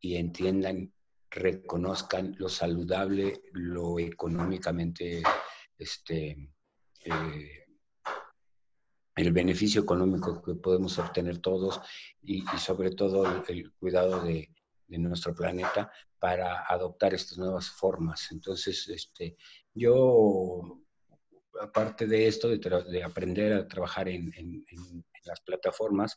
y, 0.00 0.16
entiendan, 0.16 0.92
reconozcan 1.30 2.34
lo 2.38 2.48
saludable, 2.48 3.42
lo 3.52 3.98
económicamente, 3.98 5.22
este, 5.78 6.50
eh, 7.04 7.59
el 9.20 9.32
beneficio 9.32 9.82
económico 9.82 10.42
que 10.42 10.54
podemos 10.54 10.98
obtener 10.98 11.38
todos 11.38 11.80
y, 12.22 12.42
sobre 12.58 12.90
todo 12.92 13.44
el, 13.48 13.72
cuidado 13.72 14.22
de, 14.22 14.48
nuestro 14.88 15.32
planeta 15.32 15.92
para 16.18 16.64
adoptar 16.66 17.14
estas 17.14 17.38
nuevas 17.38 17.70
formas. 17.70 18.32
Entonces, 18.32 18.88
este, 18.88 19.36
yo 19.72 20.82
aparte 21.60 22.06
de 22.06 22.26
esto, 22.26 22.48
de, 22.48 23.02
aprender 23.04 23.52
a 23.52 23.68
trabajar 23.68 24.08
en, 24.08 24.32
las 25.24 25.40
plataformas, 25.42 26.16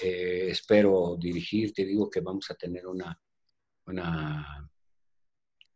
eh, 0.00 0.46
espero 0.50 1.16
dirigir, 1.20 1.72
te 1.72 1.84
digo 1.84 2.08
que 2.08 2.20
vamos 2.20 2.50
a 2.50 2.54
tener 2.54 2.86
una, 2.86 3.20
una 3.86 4.70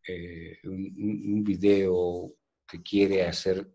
eh, 0.06 0.58
un, 0.64 1.44
video 1.44 2.34
que 2.66 2.82
quiere 2.82 3.24
hacer 3.24 3.68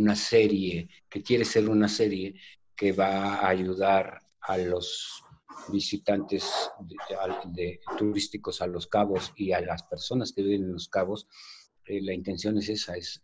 una 0.00 0.16
serie, 0.16 0.88
que 1.08 1.22
quiere 1.22 1.44
ser 1.44 1.68
una 1.68 1.88
serie 1.88 2.34
que 2.74 2.92
va 2.92 3.36
a 3.36 3.48
ayudar 3.48 4.20
a 4.40 4.56
los 4.56 5.22
visitantes 5.68 6.70
turísticos 7.98 8.62
a 8.62 8.66
los 8.66 8.86
cabos 8.86 9.32
y 9.36 9.52
a 9.52 9.60
las 9.60 9.82
personas 9.82 10.32
que 10.32 10.42
viven 10.42 10.64
en 10.64 10.72
los 10.72 10.88
cabos 10.88 11.26
eh, 11.90 12.00
la 12.02 12.14
intención 12.14 12.56
es 12.58 12.68
esa, 12.68 12.94
es, 12.96 13.20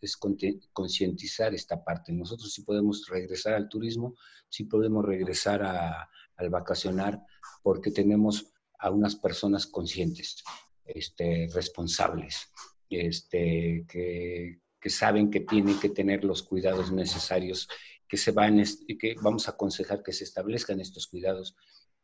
concientizar 0.72 1.54
esta 1.54 1.84
parte. 1.84 2.12
Nosotros 2.12 2.52
sí 2.52 2.62
podemos 2.62 3.06
regresar 3.08 3.54
al 3.54 3.68
turismo, 3.68 4.16
sí 4.48 4.64
podemos 4.64 5.04
regresar 5.04 5.62
al 5.62 6.50
vacacionar, 6.50 7.22
porque 7.62 7.92
tenemos 7.92 8.52
a 8.80 8.90
unas 8.90 9.14
personas 9.14 9.68
conscientes, 9.68 10.42
este, 10.84 11.48
responsables, 11.54 12.50
este, 12.90 13.86
que, 13.88 14.58
saben 14.90 15.30
que 15.30 15.40
tienen 15.40 15.78
que 15.78 15.90
tener 15.90 16.24
los 16.24 16.42
cuidados 16.42 16.92
necesarios, 16.92 17.68
que 18.08 18.16
se 18.16 18.32
van, 18.32 18.62
que 18.98 19.14
vamos 19.20 19.48
a 19.48 19.52
aconsejar 19.52 20.02
que 20.02 20.12
se 20.12 20.24
establezcan 20.24 20.80
estos 20.80 21.06
cuidados, 21.06 21.56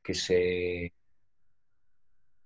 que 0.03 0.15
se 0.15 0.93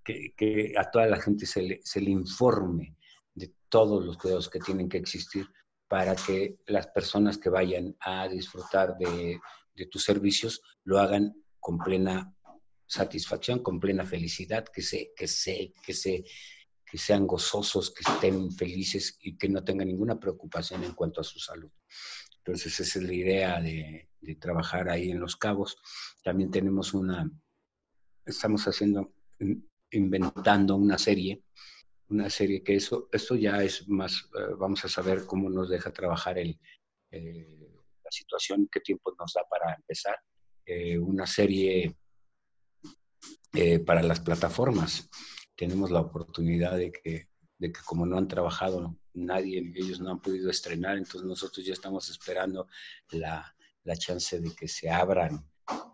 que, 0.03 0.73
a 0.77 0.89
toda 0.89 1.05
la 1.07 1.19
gente 1.19 1.45
se 1.45 1.81
se 1.83 2.01
le 2.01 2.11
informe 2.11 2.95
de 3.33 3.53
todos 3.67 4.05
los 4.05 4.17
cuidados 4.17 4.49
que 4.49 4.59
tienen 4.59 4.87
que 4.87 4.97
existir 4.97 5.47
para 5.87 6.15
que 6.15 6.57
las 6.67 6.87
personas 6.87 7.37
que 7.37 7.49
vayan 7.49 7.95
a 7.99 8.27
disfrutar 8.27 8.97
de, 8.97 9.39
tus 9.91 10.03
servicios 10.03 10.61
lo 10.83 10.99
hagan 10.99 11.33
con 11.59 11.77
plena 11.77 12.33
satisfacción, 12.85 13.59
con 13.59 13.79
plena 13.79 14.05
felicidad, 14.05 14.65
que, 14.65 14.81
se, 14.81 15.11
que, 15.15 15.27
se, 15.27 15.73
que, 15.85 15.93
se, 15.93 16.23
que 16.89 16.97
sean 16.97 17.27
gozosos, 17.27 17.91
que 17.91 18.03
estén 18.09 18.51
felices 18.51 19.17
y 19.21 19.37
que 19.37 19.49
no 19.49 19.63
tengan 19.63 19.87
ninguna 19.87 20.19
preocupación 20.19 20.83
en 20.83 20.93
cuanto 20.93 21.21
a 21.21 21.23
su 21.23 21.39
salud. 21.39 21.71
Entonces, 22.37 22.79
esa 22.79 22.99
es 22.99 23.05
la 23.05 23.13
idea 23.13 23.61
de, 23.61 24.09
de 24.21 24.35
trabajar 24.35 24.89
ahí 24.89 25.11
en 25.11 25.19
Los 25.19 25.35
Cabos. 25.35 25.77
También 26.23 26.49
tenemos 26.49 26.93
una, 26.93 27.29
estamos 28.25 28.65
haciendo, 28.65 29.13
inventando 29.91 30.75
una 30.75 30.97
serie 30.97 31.43
una 32.09 32.29
serie 32.29 32.63
que 32.63 32.75
eso, 32.75 33.09
esto 33.11 33.35
ya 33.35 33.63
es 33.63 33.87
más, 33.87 34.29
eh, 34.37 34.53
vamos 34.57 34.83
a 34.85 34.89
saber 34.89 35.25
cómo 35.25 35.49
nos 35.49 35.69
deja 35.69 35.91
trabajar 35.91 36.37
el, 36.37 36.59
eh, 37.11 37.69
la 38.03 38.11
situación, 38.11 38.69
qué 38.71 38.79
tiempo 38.79 39.13
nos 39.19 39.33
da 39.33 39.41
para 39.49 39.75
empezar. 39.75 40.15
Eh, 40.65 40.97
una 40.97 41.25
serie 41.25 41.95
para 43.85 44.03
las 44.03 44.19
plataformas. 44.19 45.09
Tenemos 45.57 45.91
la 45.91 45.99
oportunidad 45.99 46.77
de 46.77 46.91
que, 46.91 47.27
de 47.57 47.71
que 47.73 47.81
como 47.85 48.05
no 48.05 48.17
han 48.17 48.29
trabajado 48.29 48.97
nadie, 49.13 49.73
ellos 49.75 49.99
no 49.99 50.11
han 50.11 50.21
podido 50.21 50.49
estrenar, 50.49 50.97
entonces 50.97 51.23
nosotros 51.23 51.65
ya 51.65 51.73
estamos 51.73 52.09
esperando 52.09 52.67
la, 53.09 53.53
la 53.83 53.95
chance 53.95 54.39
de 54.39 54.55
que 54.55 54.67
se 54.67 54.89
abran 54.89 55.45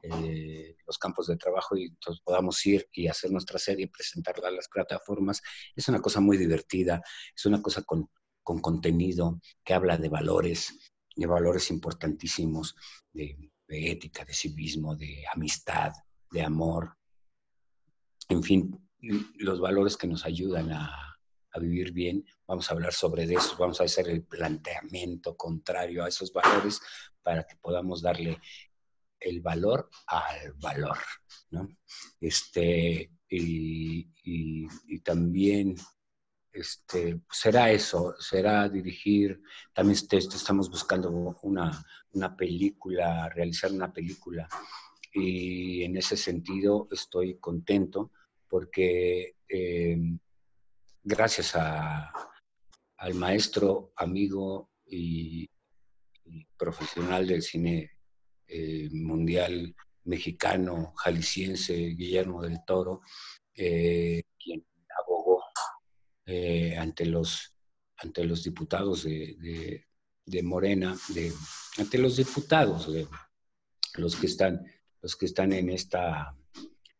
eh, 0.03 0.75
los 0.85 0.97
campos 0.97 1.27
de 1.27 1.37
trabajo 1.37 1.77
y 1.77 1.85
entonces 1.85 2.21
podamos 2.23 2.63
ir 2.65 2.87
y 2.91 3.07
hacer 3.07 3.31
nuestra 3.31 3.57
serie, 3.57 3.87
presentarla 3.87 4.49
a 4.49 4.51
las 4.51 4.67
plataformas. 4.67 5.41
Es 5.75 5.87
una 5.87 6.01
cosa 6.01 6.19
muy 6.19 6.37
divertida, 6.37 7.01
es 7.35 7.45
una 7.45 7.61
cosa 7.61 7.83
con, 7.83 8.09
con 8.43 8.59
contenido 8.59 9.39
que 9.63 9.73
habla 9.73 9.97
de 9.97 10.09
valores, 10.09 10.91
de 11.15 11.25
valores 11.25 11.71
importantísimos, 11.71 12.75
de, 13.11 13.51
ética, 13.69 14.25
de 14.25 14.33
civismo, 14.33 14.95
de 14.95 15.23
amistad, 15.33 15.93
de 16.29 16.41
amor, 16.43 16.97
en 18.29 18.43
fin, 18.43 18.82
los 19.37 19.59
valores 19.59 19.97
que 19.97 20.07
nos 20.07 20.25
ayudan 20.25 20.71
a, 20.71 21.13
a 21.53 21.59
vivir 21.59 21.91
bien, 21.91 22.25
vamos 22.47 22.69
a 22.69 22.73
hablar 22.73 22.93
sobre 22.93 23.23
eso, 23.23 23.55
vamos 23.59 23.79
a 23.79 23.83
hacer 23.83 24.09
el 24.09 24.23
planteamiento 24.23 25.35
contrario 25.37 26.03
a 26.03 26.07
esos 26.07 26.33
valores 26.33 26.81
para 27.21 27.43
que 27.43 27.55
podamos 27.57 28.01
darle 28.01 28.39
el 29.19 29.41
valor 29.41 29.89
al 30.07 30.53
valor, 30.53 30.97
¿no? 31.51 31.69
Este, 32.19 33.11
y, 33.29 34.07
también 35.03 35.75
este, 36.51 37.21
será 37.29 37.71
eso, 37.71 38.15
será 38.19 38.69
dirigir, 38.69 39.41
también 39.73 39.97
estamos 40.11 40.69
buscando 40.69 41.09
una, 41.41 41.85
una, 42.11 42.35
película, 42.35 43.29
realizar 43.29 43.71
una 43.71 43.91
película 43.91 44.47
y 45.13 45.83
en 45.83 45.97
ese 45.97 46.15
sentido 46.15 46.87
estoy 46.91 47.37
contento 47.37 48.11
porque 48.53 49.37
eh, 49.49 49.97
gracias 51.01 51.55
al 51.55 53.13
maestro, 53.15 53.93
amigo 53.95 54.69
y, 54.85 55.49
profesional 56.55 57.25
del 57.25 57.41
cine 57.41 57.89
eh, 58.45 58.89
mundial 58.91 59.75
mexicano, 60.03 60.93
jalisciense, 60.97 61.73
Guillermo 61.73 62.43
del 62.43 62.59
Toro, 62.63 63.01
eh, 63.55 64.21
quien 64.37 64.63
eh, 66.27 66.77
ante, 66.77 67.07
los, 67.07 67.55
ante 67.97 68.23
los 68.23 68.43
diputados 68.43 69.05
de, 69.05 69.83
Morena, 70.43 70.95
ante 71.79 71.97
los 71.97 72.17
diputados, 72.17 72.87
los, 73.95 74.15
que 74.15 74.27
están, 74.27 74.63
los 75.01 75.15
que 75.15 75.25
están 75.25 75.53
en, 75.53 75.71
esta, 75.71 76.37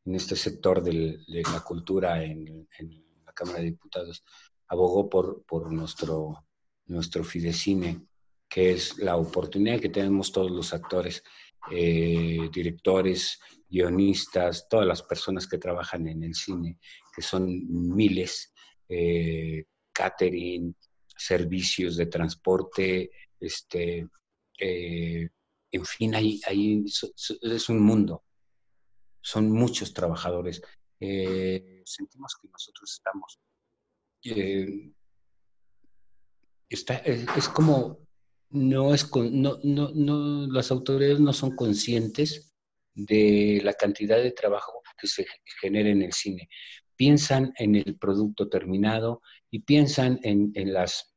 en 0.05 0.15
este 0.15 0.35
sector 0.35 0.83
de 0.83 1.19
la 1.27 1.61
cultura 1.61 2.23
en, 2.23 2.67
la 3.25 3.33
Cámara 3.33 3.59
de 3.59 3.65
Diputados, 3.65 4.23
abogó 4.67 5.09
por, 5.09 5.71
nuestro, 5.71 6.45
nuestro 6.85 7.23
fidecine, 7.23 8.05
que 8.49 8.71
es 8.71 8.97
la 8.97 9.15
oportunidad 9.15 9.79
que 9.79 9.89
tenemos 9.89 10.31
todos 10.31 10.51
los 10.51 10.73
actores, 10.73 11.23
eh, 11.71 12.49
directores, 12.51 13.39
guionistas, 13.69 14.67
todas 14.69 14.85
las 14.85 15.01
personas 15.01 15.47
que 15.47 15.57
trabajan 15.57 16.07
en 16.07 16.23
el 16.23 16.35
cine, 16.35 16.77
que 17.15 17.21
son 17.21 17.45
miles, 17.95 18.53
eh, 18.89 19.65
catering, 19.91 20.75
servicios 21.15 21.95
de 21.95 22.07
transporte, 22.07 23.11
este, 23.39 24.07
eh, 24.59 25.29
en 25.71 25.85
fin, 25.85 26.15
ahí, 26.15 26.39
ahí 26.45 26.83
es 26.85 27.69
un 27.69 27.79
mundo. 27.81 28.23
Son 29.23 29.49
muchos 29.49 29.93
trabajadores. 29.93 30.61
Eh, 30.99 31.81
sentimos 31.85 32.35
que 32.39 32.47
nosotros 32.49 32.91
estamos... 32.91 33.39
Está, 36.69 36.95
es, 36.97 37.49
como 37.49 37.99
no 38.49 38.93
es 38.93 39.09
no, 39.15 39.59
no, 39.63 39.91
no, 39.93 40.47
las 40.47 40.71
autoridades 40.71 41.19
no 41.19 41.33
son 41.33 41.55
conscientes 41.55 42.53
de 42.93 43.59
la 43.63 43.73
cantidad 43.73 44.17
de 44.17 44.31
trabajo 44.31 44.81
que 44.97 45.07
se 45.07 45.25
genera 45.59 45.89
en 45.89 46.03
el 46.03 46.13
cine 46.13 46.47
piensan 46.95 47.53
en 47.57 47.75
el 47.75 47.97
producto 47.97 48.49
terminado 48.49 49.21
y 49.49 49.59
piensan 49.59 50.19
en, 50.23 50.51
las 50.71 51.13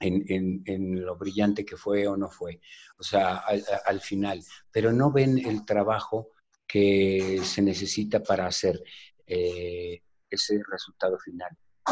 en, 0.00 1.04
lo 1.04 1.16
brillante 1.16 1.64
que 1.64 1.76
fue 1.76 2.06
o 2.06 2.16
no 2.16 2.28
fue, 2.28 2.60
o 2.98 3.02
sea, 3.02 3.42
al, 3.86 4.00
final, 4.00 4.42
pero 4.70 4.92
no 4.92 5.10
ven 5.10 5.38
el 5.38 5.64
trabajo 5.64 6.30
que 6.66 7.40
se 7.42 7.62
necesita 7.62 8.22
para 8.22 8.46
hacer 8.46 8.82
eh, 9.26 10.02
ese 10.30 10.60
resultado 10.68 11.18
final. 11.18 11.50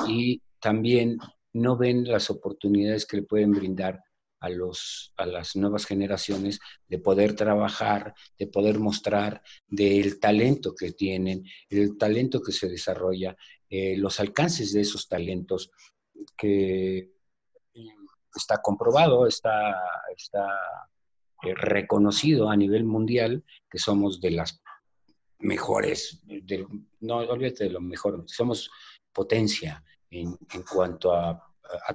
Y 0.08 0.42
también 0.60 1.18
no 1.52 1.76
ven 1.76 2.04
las 2.04 2.30
oportunidades 2.30 3.06
que 3.06 3.18
le 3.18 3.22
pueden 3.22 3.52
brindar 3.52 4.02
a, 4.40 4.48
los, 4.50 5.12
a 5.16 5.24
las 5.24 5.56
nuevas 5.56 5.86
generaciones 5.86 6.60
de 6.88 6.98
poder 6.98 7.34
trabajar, 7.34 8.14
de 8.38 8.46
poder 8.46 8.78
mostrar 8.78 9.42
del 9.66 10.20
talento 10.20 10.74
que 10.74 10.92
tienen, 10.92 11.44
el 11.70 11.96
talento 11.96 12.42
que 12.42 12.52
se 12.52 12.68
desarrolla, 12.68 13.36
eh, 13.70 13.96
los 13.96 14.20
alcances 14.20 14.72
de 14.72 14.82
esos 14.82 15.08
talentos 15.08 15.70
que 16.36 17.10
está 18.34 18.60
comprobado, 18.60 19.26
está, 19.26 19.74
está 20.14 20.46
eh, 21.44 21.54
reconocido 21.54 22.50
a 22.50 22.56
nivel 22.56 22.84
mundial 22.84 23.44
que 23.70 23.78
somos 23.78 24.20
de 24.20 24.30
las 24.32 24.62
mejores, 25.38 26.22
no 27.00 27.16
olvídate 27.16 27.64
de 27.64 27.70
lo 27.70 27.80
mejor, 27.80 28.24
somos 28.26 28.70
potencia 29.12 29.84
en, 30.10 30.36
en 30.52 30.62
cuanto 30.62 31.12
a 31.14 31.50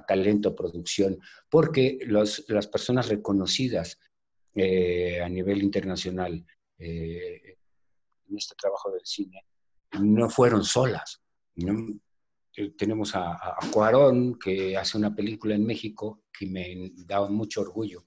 talento, 0.06 0.54
producción, 0.54 1.18
porque 1.48 1.98
las 2.06 2.66
personas 2.66 3.08
reconocidas 3.08 3.98
eh, 4.54 5.20
a 5.22 5.28
nivel 5.28 5.62
internacional 5.62 6.44
eh, 6.76 7.56
en 8.28 8.36
este 8.36 8.56
trabajo 8.56 8.90
del 8.90 9.02
cine 9.04 9.44
no 10.00 10.28
fueron 10.28 10.64
solas. 10.64 11.22
Tenemos 12.76 13.14
a, 13.14 13.32
a, 13.34 13.58
Cuarón, 13.72 14.38
que 14.38 14.76
hace 14.76 14.98
una 14.98 15.14
película 15.14 15.54
en 15.54 15.64
México 15.64 16.24
que 16.36 16.46
me 16.46 16.92
da 17.06 17.28
mucho 17.28 17.60
orgullo 17.60 18.04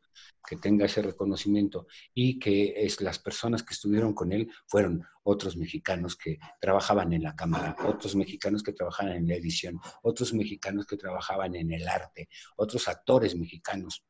que 0.48 0.58
tenga 0.58 0.86
ese 0.86 1.02
reconocimiento 1.02 1.88
y 2.14 2.40
que 2.40 2.74
es, 2.78 3.02
las 3.02 3.20
personas 3.20 3.64
que 3.64 3.74
estuvieron 3.74 4.14
con 4.14 4.32
él 4.32 4.52
fueron 4.68 5.06
otros 5.24 5.56
mexicanos 5.56 6.16
que 6.16 6.40
trabajaban 6.60 7.14
en 7.14 7.24
la 7.24 7.36
cámara, 7.36 7.76
otros 7.86 8.16
mexicanos 8.16 8.62
que 8.64 8.74
trabajaban 8.74 9.14
en 9.14 9.28
la 9.28 9.36
edición, 9.36 9.80
otros 10.02 10.34
mexicanos 10.34 10.86
que 10.86 10.98
trabajaban 10.98 11.56
en 11.56 11.72
el 11.72 11.88
arte, 11.88 12.30
otros 12.58 12.88
actores 12.88 13.36
mexicanos. 13.36 14.04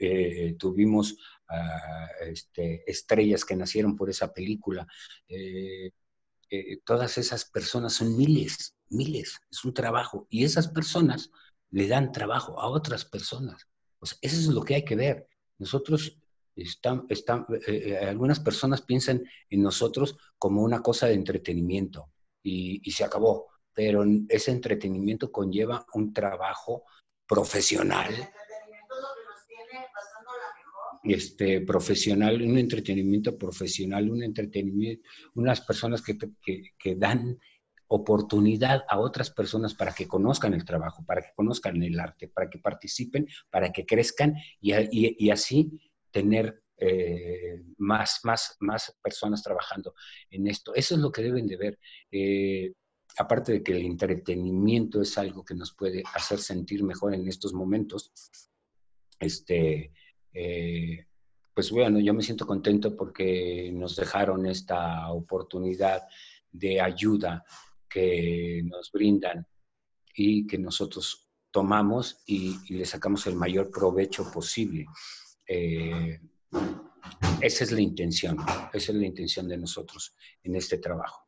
Eh, 0.00 0.56
tuvimos 0.58 1.16
ah, 1.48 2.08
este, 2.20 2.90
estrellas 2.90 3.44
que 3.44 3.56
nacieron 3.56 3.96
por 3.96 4.10
esa 4.10 4.32
película. 4.32 4.86
Eh, 5.28 5.92
eh, 6.50 6.78
todas 6.84 7.18
esas 7.18 7.44
personas 7.44 7.94
son 7.94 8.16
miles, 8.16 8.76
miles, 8.88 9.40
es 9.50 9.64
un 9.64 9.74
trabajo. 9.74 10.26
Y 10.30 10.44
esas 10.44 10.68
personas 10.68 11.30
le 11.70 11.88
dan 11.88 12.12
trabajo 12.12 12.60
a 12.60 12.68
otras 12.68 13.04
personas. 13.04 13.66
Eso 14.20 14.36
es 14.36 14.46
lo 14.48 14.62
que 14.62 14.76
hay 14.76 14.84
que 14.84 14.96
ver. 14.96 15.28
Nosotros, 15.58 16.18
están, 16.54 17.06
eh, 17.50 17.60
eh, 17.66 17.96
algunas 17.98 18.40
personas 18.40 18.82
piensan 18.82 19.22
en 19.50 19.62
nosotros 19.62 20.16
como 20.38 20.62
una 20.62 20.80
cosa 20.80 21.06
de 21.06 21.14
entretenimiento 21.14 22.12
y, 22.42 22.80
y 22.82 22.90
se 22.92 23.04
acabó, 23.04 23.48
pero 23.74 24.04
ese 24.28 24.52
entretenimiento 24.52 25.30
conlleva 25.30 25.84
un 25.92 26.12
trabajo 26.12 26.84
profesional 27.26 28.14
este, 31.06 31.60
profesional, 31.60 32.42
un 32.42 32.58
entretenimiento 32.58 33.38
profesional, 33.38 34.10
un 34.10 34.22
entretenimiento, 34.22 35.08
unas 35.34 35.60
personas 35.60 36.02
que, 36.02 36.18
que, 36.42 36.72
que, 36.78 36.96
dan 36.96 37.38
oportunidad 37.88 38.84
a 38.88 38.98
otras 38.98 39.30
personas 39.30 39.74
para 39.74 39.92
que 39.92 40.08
conozcan 40.08 40.54
el 40.54 40.64
trabajo, 40.64 41.04
para 41.04 41.22
que 41.22 41.32
conozcan 41.34 41.82
el 41.82 41.98
arte, 41.98 42.28
para 42.28 42.50
que 42.50 42.58
participen, 42.58 43.28
para 43.50 43.72
que 43.72 43.86
crezcan 43.86 44.34
y, 44.60 45.30
así 45.30 45.70
tener 46.10 46.62
eh, 46.78 47.62
más, 47.78 48.20
más, 48.24 48.56
más 48.60 48.96
personas 49.02 49.42
trabajando 49.42 49.94
en 50.30 50.46
esto. 50.46 50.74
Eso 50.74 50.94
es 50.94 51.00
lo 51.00 51.12
que 51.12 51.22
deben 51.22 51.46
de 51.46 51.56
ver. 51.56 51.78
Eh, 52.10 52.72
aparte 53.18 53.52
de 53.52 53.62
que 53.62 53.72
el 53.72 53.84
entretenimiento 53.84 55.00
es 55.00 55.16
algo 55.18 55.44
que 55.44 55.54
nos 55.54 55.72
puede 55.72 56.02
hacer 56.14 56.38
sentir 56.38 56.82
mejor 56.82 57.14
en 57.14 57.26
estos 57.28 57.54
momentos, 57.54 58.12
este, 59.18 59.92
eh, 60.34 61.06
pues 61.54 61.70
bueno, 61.70 61.98
yo 62.00 62.12
me 62.12 62.22
siento 62.22 62.46
contento 62.46 62.94
porque 62.94 63.70
nos 63.72 63.96
dejaron 63.96 64.44
esta 64.44 65.10
oportunidad 65.10 66.02
de 66.52 66.80
ayuda 66.80 67.44
que 67.88 68.62
nos 68.64 68.90
brindan 68.92 69.46
y 70.14 70.46
que 70.46 70.58
nosotros 70.58 71.28
tomamos 71.50 72.22
y, 72.26 72.56
le 72.74 72.84
sacamos 72.84 73.26
el 73.26 73.36
mayor 73.36 73.70
provecho 73.70 74.30
posible. 74.30 74.86
Eh, 75.48 76.20
esa 77.40 77.64
es 77.64 77.72
la 77.72 77.80
intención, 77.80 78.36
esa 78.72 78.92
es 78.92 78.98
la 78.98 79.06
intención 79.06 79.48
de 79.48 79.56
nosotros 79.56 80.14
en 80.42 80.56
este 80.56 80.78
trabajo. 80.78 81.26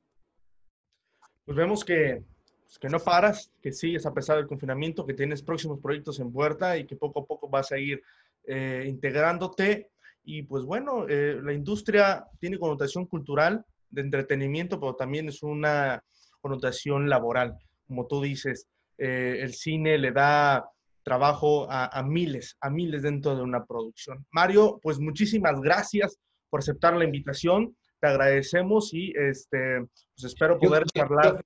Pues 1.45 1.57
vemos 1.57 1.85
que, 1.85 2.24
pues, 2.64 2.78
que 2.78 2.89
no 2.89 2.99
paras, 2.99 3.51
que 3.62 3.72
sigues 3.72 4.05
a 4.05 4.12
pesar 4.12 4.37
del 4.37 4.47
confinamiento, 4.47 5.07
que 5.07 5.14
tienes 5.14 5.43
próximos 5.43 5.80
proyectos 5.80 6.20
en 6.20 6.33
puerta 6.33 6.76
y 6.76 6.87
que 6.87 6.97
poco 6.97 7.20
a 7.20 7.26
poco 7.26 7.49
vas 7.49 7.72
a 7.72 7.78
ir 7.78 8.03
eh, 8.45 8.85
integrándote. 8.87 9.91
Y 10.24 10.43
pues 10.43 10.64
bueno, 10.64 11.07
eh, 11.09 11.41
la 11.43 11.55
industria 11.55 12.26
tiene 12.39 12.59
connotación 12.59 13.07
cultural, 13.07 13.64
de 13.91 14.03
entretenimiento, 14.03 14.78
pero 14.78 14.95
también 14.95 15.28
es 15.28 15.43
una 15.43 16.05
connotación 16.41 17.09
laboral. 17.09 17.57
Como 17.86 18.07
tú 18.07 18.22
dices, 18.22 18.66
eh, 18.99 19.39
el 19.41 19.55
cine 19.55 19.99
le 19.99 20.12
da 20.12 20.68
trabajo 21.03 21.66
a, 21.70 22.03
miles, 22.03 22.57
a 22.61 22.68
miles 22.68 23.03
dentro 23.03 23.34
de 23.34 23.43
una 23.43 23.64
producción. 23.64 24.26
Mario, 24.30 24.78
pues 24.82 24.99
muchísimas 24.99 25.59
gracias 25.61 26.18
por 26.51 26.61
aceptar 26.61 26.95
la 26.97 27.05
invitación. 27.05 27.74
Te 27.99 28.09
agradecemos 28.09 28.93
y 28.93 29.14
este, 29.16 29.78
pues 29.80 30.24
espero 30.24 30.59
poder 30.59 30.84
charlar. 30.95 31.41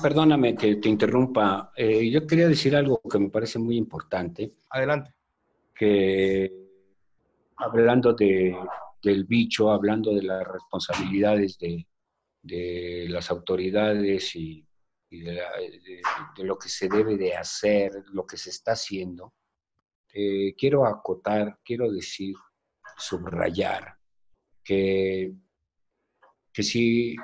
perdóname 0.00 0.54
que 0.54 0.76
te 0.76 0.88
interrumpa. 0.88 1.72
Eh, 1.76 2.08
yo 2.08 2.24
quería 2.24 2.46
decir 2.46 2.76
algo 2.76 3.00
que 3.00 3.18
me 3.18 3.30
parece 3.30 3.58
muy 3.58 3.76
importante. 3.76 4.52
Adelante. 4.70 5.12
Que 5.74 6.52
hablando 7.56 8.12
de, 8.12 8.56
del 9.02 9.24
bicho, 9.24 9.72
hablando 9.72 10.14
de 10.14 10.22
las 10.22 10.46
responsabilidades 10.46 11.58
de, 11.58 11.84
de 12.46 13.06
las 13.08 13.30
autoridades 13.30 14.36
y, 14.36 14.64
de, 15.10 15.40
lo 16.38 16.58
que 16.58 16.68
se 16.68 16.88
debe 16.88 17.16
de 17.16 17.34
hacer, 17.34 18.04
lo 18.12 18.26
que 18.26 18.36
se 18.36 18.50
está 18.50 18.72
haciendo, 18.72 19.34
eh, 20.12 20.54
quiero 20.56 20.86
acotar, 20.86 21.58
quiero 21.64 21.90
decir, 21.90 22.34
subrayar 22.96 23.96
que, 24.62 25.32
que 26.52 26.62
si 26.62 27.16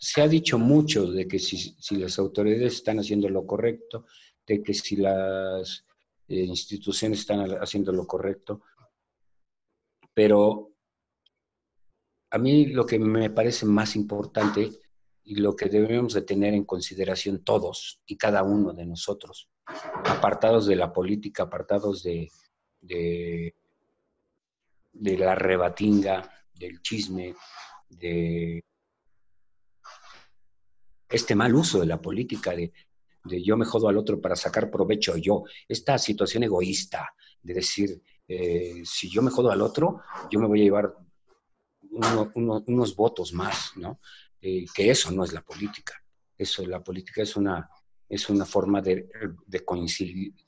se 0.00 0.22
ha 0.22 0.28
dicho 0.28 0.58
mucho 0.58 1.10
de 1.10 1.26
que 1.26 1.38
si, 1.38 1.76
las 1.98 2.18
autoridades 2.18 2.74
están 2.74 2.98
haciendo 2.98 3.28
lo 3.28 3.46
correcto, 3.46 4.06
de 4.46 4.62
que 4.62 4.74
si 4.74 4.96
las 4.96 5.84
eh, 6.28 6.44
instituciones 6.44 7.20
están 7.20 7.40
haciendo 7.60 7.92
lo 7.92 8.06
correcto, 8.06 8.62
pero 10.14 10.75
a 12.36 12.38
mí 12.38 12.66
lo 12.66 12.84
que 12.84 12.98
me 12.98 13.30
parece 13.30 13.64
más 13.64 13.96
importante 13.96 14.70
y 15.24 15.36
lo 15.36 15.56
que 15.56 15.70
debemos 15.70 16.12
de 16.12 16.20
tener 16.20 16.52
en 16.52 16.64
consideración 16.64 17.42
todos 17.42 18.02
y 18.06 18.16
cada 18.18 18.42
uno 18.42 18.74
de 18.74 18.84
nosotros, 18.84 19.48
apartados 20.04 20.66
de 20.66 20.76
la 20.76 20.92
política, 20.92 21.44
apartados 21.44 22.02
de, 22.02 22.30
de, 22.82 23.54
de 24.92 25.18
la 25.18 25.34
rebatinga, 25.34 26.30
del 26.52 26.82
chisme, 26.82 27.34
de 27.88 28.62
este 31.08 31.34
mal 31.34 31.54
uso 31.54 31.80
de 31.80 31.86
la 31.86 32.02
política, 32.02 32.54
de, 32.54 32.70
yo 33.42 33.56
me 33.56 33.64
jodo 33.64 33.88
al 33.88 33.96
otro 33.96 34.20
para 34.20 34.36
sacar 34.36 34.70
provecho 34.70 35.16
yo, 35.16 35.44
esta 35.66 35.96
situación 35.96 36.42
egoísta 36.42 37.14
de 37.42 37.54
decir, 37.54 38.02
eh, 38.28 38.82
si 38.84 39.08
yo 39.10 39.22
me 39.22 39.30
jodo 39.30 39.50
al 39.50 39.62
otro, 39.62 40.02
yo 40.30 40.38
me 40.38 40.46
voy 40.46 40.60
a 40.60 40.64
llevar 40.64 41.05
unos 41.96 42.96
votos 42.96 43.32
más, 43.32 43.72
¿no? 43.76 44.00
Eh, 44.40 44.66
que 44.74 44.90
eso 44.90 45.10
no 45.10 45.24
es 45.24 45.32
la 45.32 45.42
política. 45.42 45.94
Eso, 46.36 46.66
la 46.66 46.82
política 46.82 47.22
es 47.22 47.36
una, 47.36 47.68
es 48.08 48.28
una 48.28 48.44
forma 48.44 48.80
de, 48.82 49.08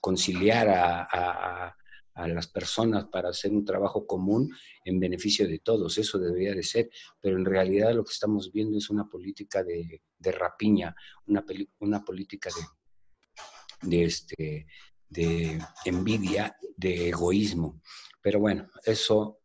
conciliar 0.01 0.69
a, 0.69 1.77
a 2.19 2.27
las 2.27 2.49
personas 2.49 3.07
para 3.07 3.29
hacer 3.29 3.53
un 3.53 3.65
trabajo 3.65 4.05
común 4.05 4.53
en 4.85 4.99
beneficio 4.99 5.47
de 5.47 5.61
todos. 5.61 5.97
Eso 5.99 6.19
debería 6.19 6.53
de 6.53 6.65
ser, 6.65 6.91
pero 7.21 7.37
en 7.37 7.45
realidad 7.45 7.95
lo 7.95 8.05
que 8.05 8.13
estamos 8.13 8.51
viendo 8.51 8.77
es 8.77 8.91
una 8.91 9.09
política 9.09 9.63
de, 9.63 10.03
rapiña, 10.33 10.95
una, 11.27 11.45
una 11.79 12.05
política 12.05 12.51
de, 12.51 13.89
de, 13.89 14.05
este, 14.05 14.67
de 15.09 15.61
envidia, 15.85 16.57
de 16.77 17.11
egoísmo. 17.11 17.81
Pero 18.21 18.41
bueno, 18.41 18.69
eso 18.85 19.38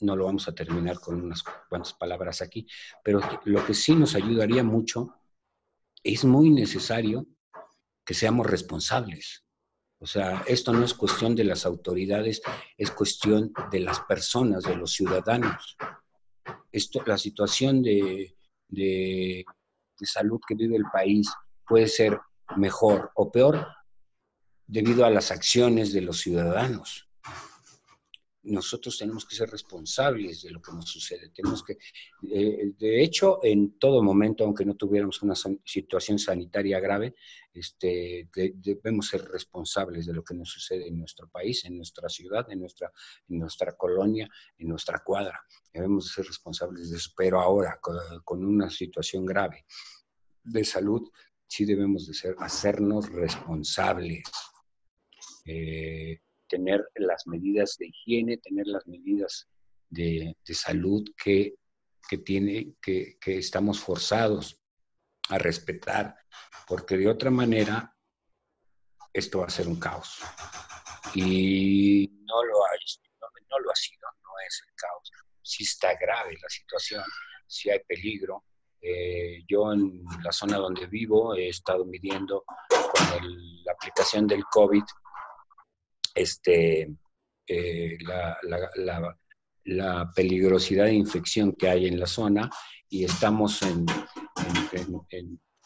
no 0.00 0.16
lo 0.16 0.24
vamos 0.24 0.48
a 0.48 0.54
terminar 0.54 0.98
con 0.98 1.20
unas 1.22 1.42
cuantas 1.42 1.92
palabras 1.94 2.42
aquí, 2.42 2.66
pero 3.04 3.20
lo 3.44 3.64
que 3.64 3.74
sí 3.74 3.94
nos 3.94 4.14
ayudaría 4.14 4.64
mucho, 4.64 5.14
es 6.02 6.24
muy 6.24 6.50
necesario 6.50 7.26
que 8.04 8.14
seamos 8.14 8.46
responsables. 8.46 9.44
O 9.98 10.06
sea, 10.06 10.42
esto 10.46 10.72
no 10.72 10.82
es 10.82 10.94
cuestión 10.94 11.36
de 11.36 11.44
las 11.44 11.66
autoridades, 11.66 12.40
es 12.76 12.90
cuestión 12.90 13.52
de 13.70 13.80
las 13.80 14.00
personas, 14.00 14.64
de 14.64 14.76
los 14.76 14.92
ciudadanos. 14.92 15.76
Esto, 16.72 17.02
la 17.04 17.18
situación 17.18 17.82
de, 17.82 18.34
de, 18.68 19.44
de 19.98 20.06
salud 20.06 20.40
que 20.46 20.54
vive 20.54 20.76
el 20.76 20.86
país 20.90 21.30
puede 21.66 21.86
ser 21.86 22.18
mejor 22.56 23.10
o 23.14 23.30
peor 23.30 23.66
debido 24.66 25.04
a 25.04 25.10
las 25.10 25.30
acciones 25.30 25.92
de 25.92 26.00
los 26.00 26.20
ciudadanos 26.20 27.09
nosotros 28.42 28.96
tenemos 28.96 29.26
que 29.26 29.36
ser 29.36 29.50
responsables 29.50 30.42
de 30.42 30.50
lo 30.50 30.62
que 30.62 30.72
nos 30.72 30.86
sucede. 30.88 31.28
Tenemos 31.28 31.62
que, 31.62 31.76
eh, 32.32 32.72
de 32.78 33.02
hecho, 33.02 33.40
en 33.42 33.78
todo 33.78 34.02
momento, 34.02 34.44
aunque 34.44 34.64
no 34.64 34.76
tuviéramos 34.76 35.22
una 35.22 35.34
situación 35.64 36.18
sanitaria 36.18 36.80
grave, 36.80 37.14
este, 37.52 38.28
debemos 38.54 39.08
ser 39.08 39.24
responsables 39.24 40.06
de 40.06 40.14
lo 40.14 40.24
que 40.24 40.34
nos 40.34 40.50
sucede 40.50 40.88
en 40.88 40.98
nuestro 40.98 41.28
país, 41.28 41.64
en 41.64 41.76
nuestra 41.76 42.08
ciudad, 42.08 42.50
en 42.50 42.60
nuestra, 42.60 42.90
en 43.28 43.38
nuestra 43.38 43.76
colonia, 43.76 44.28
en 44.56 44.68
nuestra 44.68 45.00
cuadra. 45.00 45.40
Debemos 45.72 46.08
ser 46.08 46.26
responsables 46.26 46.90
de 46.90 46.96
eso. 46.96 47.10
Pero 47.16 47.40
ahora, 47.40 47.78
con, 48.24 48.44
una 48.44 48.70
situación 48.70 49.26
grave 49.26 49.66
de 50.42 50.64
salud, 50.64 51.10
sí 51.46 51.66
debemos 51.66 52.06
de 52.06 52.14
ser, 52.14 52.36
hacernos 52.38 53.10
responsables. 53.10 54.22
Eh, 55.44 56.20
tener 56.50 56.84
las 56.96 57.26
medidas 57.26 57.76
de 57.78 57.86
higiene, 57.86 58.36
tener 58.38 58.66
las 58.66 58.86
medidas 58.86 59.48
de, 59.88 60.36
salud 60.52 61.08
que, 61.16 61.54
tiene, 62.24 62.74
que, 62.82 63.16
estamos 63.24 63.80
forzados 63.80 64.60
a 65.28 65.38
respetar, 65.38 66.16
porque 66.66 66.96
de 66.98 67.08
otra 67.08 67.30
manera 67.30 67.96
esto 69.12 69.38
va 69.38 69.46
a 69.46 69.50
ser 69.50 69.68
un 69.68 69.78
caos. 69.78 70.20
Y 71.14 72.10
no 72.24 72.44
lo 72.44 72.64
ha, 72.64 72.70
no, 73.50 73.58
lo 73.60 73.70
ha 73.70 73.76
sido, 73.76 74.08
no 74.22 74.30
es 74.46 74.62
el 74.66 74.74
caos. 74.74 75.10
Sí 75.42 75.62
está 75.64 75.94
grave 75.94 76.36
la 76.40 76.48
situación, 76.48 77.04
sí 77.46 77.70
hay 77.70 77.80
peligro. 77.86 78.44
Eh, 78.82 79.44
yo 79.46 79.72
en 79.72 80.02
la 80.24 80.32
zona 80.32 80.56
donde 80.56 80.86
vivo 80.86 81.34
he 81.34 81.48
estado 81.48 81.84
midiendo 81.84 82.44
con 82.68 83.64
la 83.64 83.72
aplicación 83.72 84.26
del 84.26 84.42
COVID 84.44 84.82
este, 86.14 86.94
eh, 87.46 87.98
la, 89.64 90.10
peligrosidad 90.14 90.86
de 90.86 90.94
infección 90.94 91.52
que 91.52 91.68
hay 91.68 91.86
en 91.86 91.98
la 91.98 92.06
zona 92.06 92.50
y 92.88 93.04
estamos 93.04 93.62
en, 93.62 93.86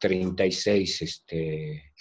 36 0.00 1.02
este, 1.02 1.72
eh, 1.72 1.92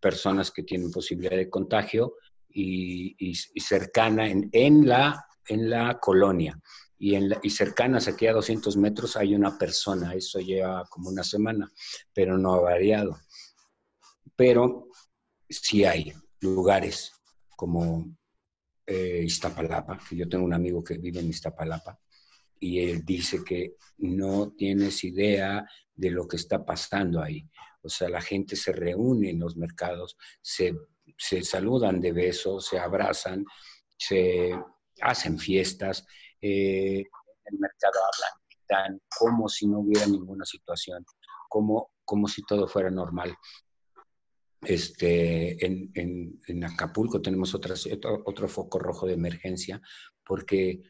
personas 0.00 0.50
que 0.50 0.62
tienen 0.62 0.90
posibilidad 0.90 1.36
de 1.36 1.48
contagio 1.48 2.16
y, 2.48 3.34
cercana 3.58 4.28
en, 4.28 4.86
la, 4.86 5.24
en 5.48 5.70
la 5.70 5.98
colonia. 5.98 6.58
Y, 6.98 7.14
en 7.14 7.34
y 7.42 7.50
cercanas 7.50 8.08
aquí 8.08 8.26
a 8.26 8.32
200 8.32 8.76
metros 8.76 9.16
hay 9.16 9.34
una 9.34 9.56
persona, 9.56 10.12
eso 10.14 10.38
lleva 10.40 10.84
como 10.90 11.08
una 11.08 11.24
semana, 11.24 11.70
pero 12.12 12.36
no 12.36 12.54
ha 12.54 12.60
variado. 12.60 13.18
Pero 14.36 14.88
sí 15.48 15.84
hay 15.84 16.12
lugares 16.40 17.12
como 17.56 18.16
eh, 18.86 19.22
Iztapalapa, 19.24 20.00
yo 20.10 20.28
tengo 20.28 20.44
un 20.44 20.54
amigo 20.54 20.82
que 20.82 20.98
vive 20.98 21.20
en 21.20 21.28
Iztapalapa, 21.28 21.98
y 22.58 22.80
él 22.80 23.04
dice 23.04 23.42
que 23.44 23.76
no 23.98 24.52
tienes 24.52 25.02
idea 25.04 25.66
de 25.94 26.10
lo 26.10 26.28
que 26.28 26.36
está 26.36 26.64
pasando 26.64 27.22
ahí. 27.22 27.48
O 27.82 27.88
sea, 27.88 28.08
la 28.08 28.20
gente 28.20 28.56
se 28.56 28.72
reúne 28.72 29.30
en 29.30 29.40
los 29.40 29.56
mercados, 29.56 30.16
se, 30.42 30.74
saludan 31.42 32.00
de 32.00 32.12
besos, 32.12 32.66
se 32.66 32.78
abrazan, 32.78 33.44
se 33.96 34.50
hacen 35.00 35.38
fiestas, 35.38 36.04
eh, 36.40 37.04
el 37.44 37.58
mercado 37.58 37.94
hablan, 38.04 38.38
gritan, 38.48 39.02
como 39.18 39.48
si 39.48 39.66
no 39.66 39.80
hubiera 39.80 40.06
ninguna 40.06 40.44
situación, 40.44 41.04
como, 41.48 41.92
como 42.04 42.28
si 42.28 42.42
todo 42.42 42.68
fuera 42.68 42.90
normal. 42.90 43.34
Este, 44.62 45.64
en, 45.64 46.64
Acapulco 46.64 47.22
tenemos 47.22 47.54
otro, 47.54 47.74
otro, 48.24 48.48
foco 48.48 48.78
rojo 48.78 49.06
de 49.06 49.14
emergencia, 49.14 49.80
porque 50.24 50.82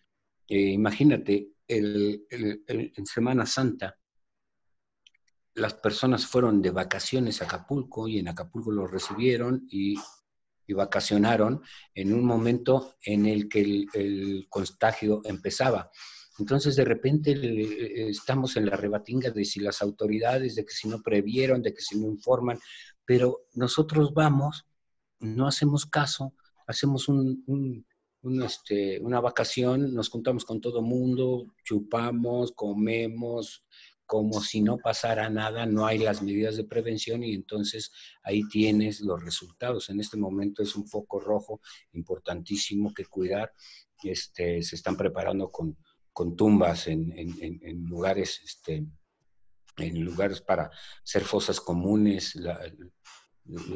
eh, 0.49 0.59
imagínate, 0.59 1.53
en 1.69 3.07
Semana 3.07 3.47
Santa, 3.47 3.97
las 5.55 5.75
personas 5.75 6.27
fueron 6.27 6.63
de 6.63 6.71
vacaciones 6.71 7.41
a 7.41 7.45
Acapulco 7.45 8.09
y 8.09 8.19
en 8.19 8.29
Acapulco 8.29 8.73
los 8.73 8.91
recibieron 8.91 9.67
y, 9.71 9.97
vacacionaron 10.73 11.63
en 11.97 12.15
un 12.15 12.25
momento 12.25 12.95
en 13.05 13.27
el 13.27 13.49
que 13.49 13.61
el, 13.61 13.89
el 13.93 14.47
contagio 14.49 15.21
empezaba. 15.25 15.91
Entonces, 16.39 16.77
de 16.77 16.85
repente 16.85 18.09
estamos 18.09 18.57
en 18.57 18.67
la 18.67 18.77
rebatinga 18.77 19.31
de 19.31 19.45
si 19.45 19.59
las 19.59 19.83
autoridades, 19.83 20.55
de 20.55 20.65
que 20.65 20.73
si 20.73 20.87
no 20.87 21.03
previeron, 21.03 21.61
de 21.61 21.75
que 21.75 21.83
si 21.83 21.99
no 21.99 22.07
informan, 22.07 22.61
pero 23.11 23.41
nosotros 23.55 24.15
vamos, 24.15 24.69
no 25.19 25.49
hacemos 25.49 25.85
caso, 25.85 26.33
hacemos 26.69 27.09
este, 28.45 29.01
una 29.01 29.21
vacación, 29.21 29.93
nos 29.93 30.09
juntamos 30.09 30.45
con 30.45 30.61
todo 30.61 30.81
mundo, 30.81 31.53
chupamos, 31.65 32.53
comemos, 32.53 33.65
como 34.07 34.41
si 34.41 34.61
no 34.61 34.79
pasara 34.79 35.29
nada, 35.29 35.67
no 35.67 35.87
hay 35.87 35.99
las 35.99 36.23
medidas 36.23 36.57
de 36.57 36.63
prevención 36.63 37.25
y 37.25 37.35
entonces 37.35 37.91
ahí 38.23 38.47
tienes 38.49 39.01
los 39.01 39.21
resultados. 39.25 39.91
En 39.91 39.99
este 39.99 40.17
momento 40.17 40.63
es 40.63 40.77
un 40.77 40.87
foco 40.87 41.19
rojo 41.19 41.61
importantísimo 41.95 42.95
que 42.95 43.07
cuidar. 43.07 43.53
Este, 44.05 44.63
se 44.63 44.77
están 44.77 44.97
preparando 44.97 45.51
con, 45.51 45.77
tumbas 46.37 46.87
en, 46.87 47.11
lugares 47.89 48.41
este, 48.45 48.87
en 49.77 50.05
lugares 50.05 50.41
para 50.41 50.71
hacer 51.03 51.23
fosas 51.23 51.61
comunes, 51.61 52.39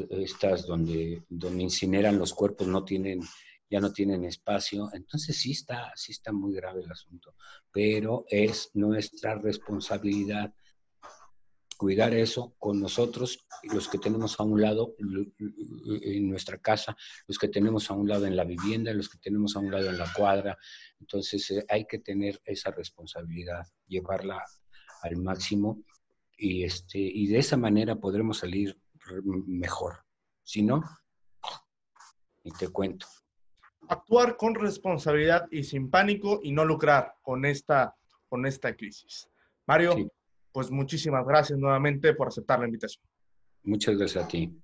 estas 0.09 0.65
donde, 0.65 1.23
donde 1.29 1.63
incineran 1.63 2.17
los 2.17 2.33
cuerpos 2.33 2.67
no 2.67 2.83
tienen, 2.83 3.21
ya 3.69 3.79
no 3.79 3.91
tienen 3.91 4.23
espacio. 4.25 4.89
Entonces 4.93 5.37
sí 5.37 5.51
está, 5.51 5.91
sí 5.95 6.11
está 6.11 6.31
muy 6.31 6.53
grave 6.53 6.81
el 6.81 6.91
asunto, 6.91 7.35
pero 7.71 8.25
es 8.29 8.71
nuestra 8.73 9.35
responsabilidad 9.35 10.53
cuidar 11.77 12.13
eso 12.13 12.55
con 12.57 12.79
nosotros, 12.79 13.45
los 13.63 13.87
que 13.87 13.97
tenemos 13.97 14.39
a 14.39 14.43
un 14.43 14.61
lado 14.61 14.95
en 14.99 16.29
nuestra 16.29 16.57
casa, 16.57 16.95
los 17.27 17.37
que 17.37 17.47
tenemos 17.47 17.89
a 17.89 17.93
un 17.93 18.07
lado 18.07 18.25
en 18.25 18.35
la 18.35 18.43
vivienda, 18.43 18.93
los 18.93 19.09
que 19.09 19.17
tenemos 19.17 19.55
a 19.55 19.59
un 19.59 19.71
lado 19.71 19.89
en 19.89 19.97
la 19.97 20.11
cuadra. 20.13 20.57
Entonces 20.99 21.49
eh, 21.51 21.65
hay 21.67 21.85
que 21.85 21.99
tener 21.99 22.41
esa 22.45 22.71
responsabilidad, 22.71 23.65
llevarla 23.87 24.43
al 25.05 25.17
máximo 25.17 25.83
y, 26.37 26.63
este, 26.63 26.99
y 26.99 27.27
de 27.27 27.39
esa 27.39 27.57
manera 27.57 27.95
podremos 27.95 28.39
salir 28.39 28.77
mejor. 29.45 30.03
Si 30.43 30.61
no, 30.61 30.83
y 32.43 32.51
te 32.51 32.69
cuento. 32.69 33.07
Actuar 33.87 34.37
con 34.37 34.55
responsabilidad 34.55 35.47
y 35.51 35.63
sin 35.63 35.89
pánico 35.89 36.39
y 36.43 36.51
no 36.51 36.65
lucrar 36.65 37.15
con 37.21 37.45
esta, 37.45 37.95
con 38.27 38.45
esta 38.45 38.75
crisis. 38.75 39.27
Mario, 39.67 40.11
pues 40.51 40.71
muchísimas 40.71 41.25
gracias 41.25 41.57
nuevamente 41.59 42.13
por 42.13 42.27
aceptar 42.27 42.59
la 42.59 42.65
invitación. 42.65 43.03
Muchas 43.63 43.97
gracias 43.97 44.23
a 44.23 44.27
ti. 44.27 44.55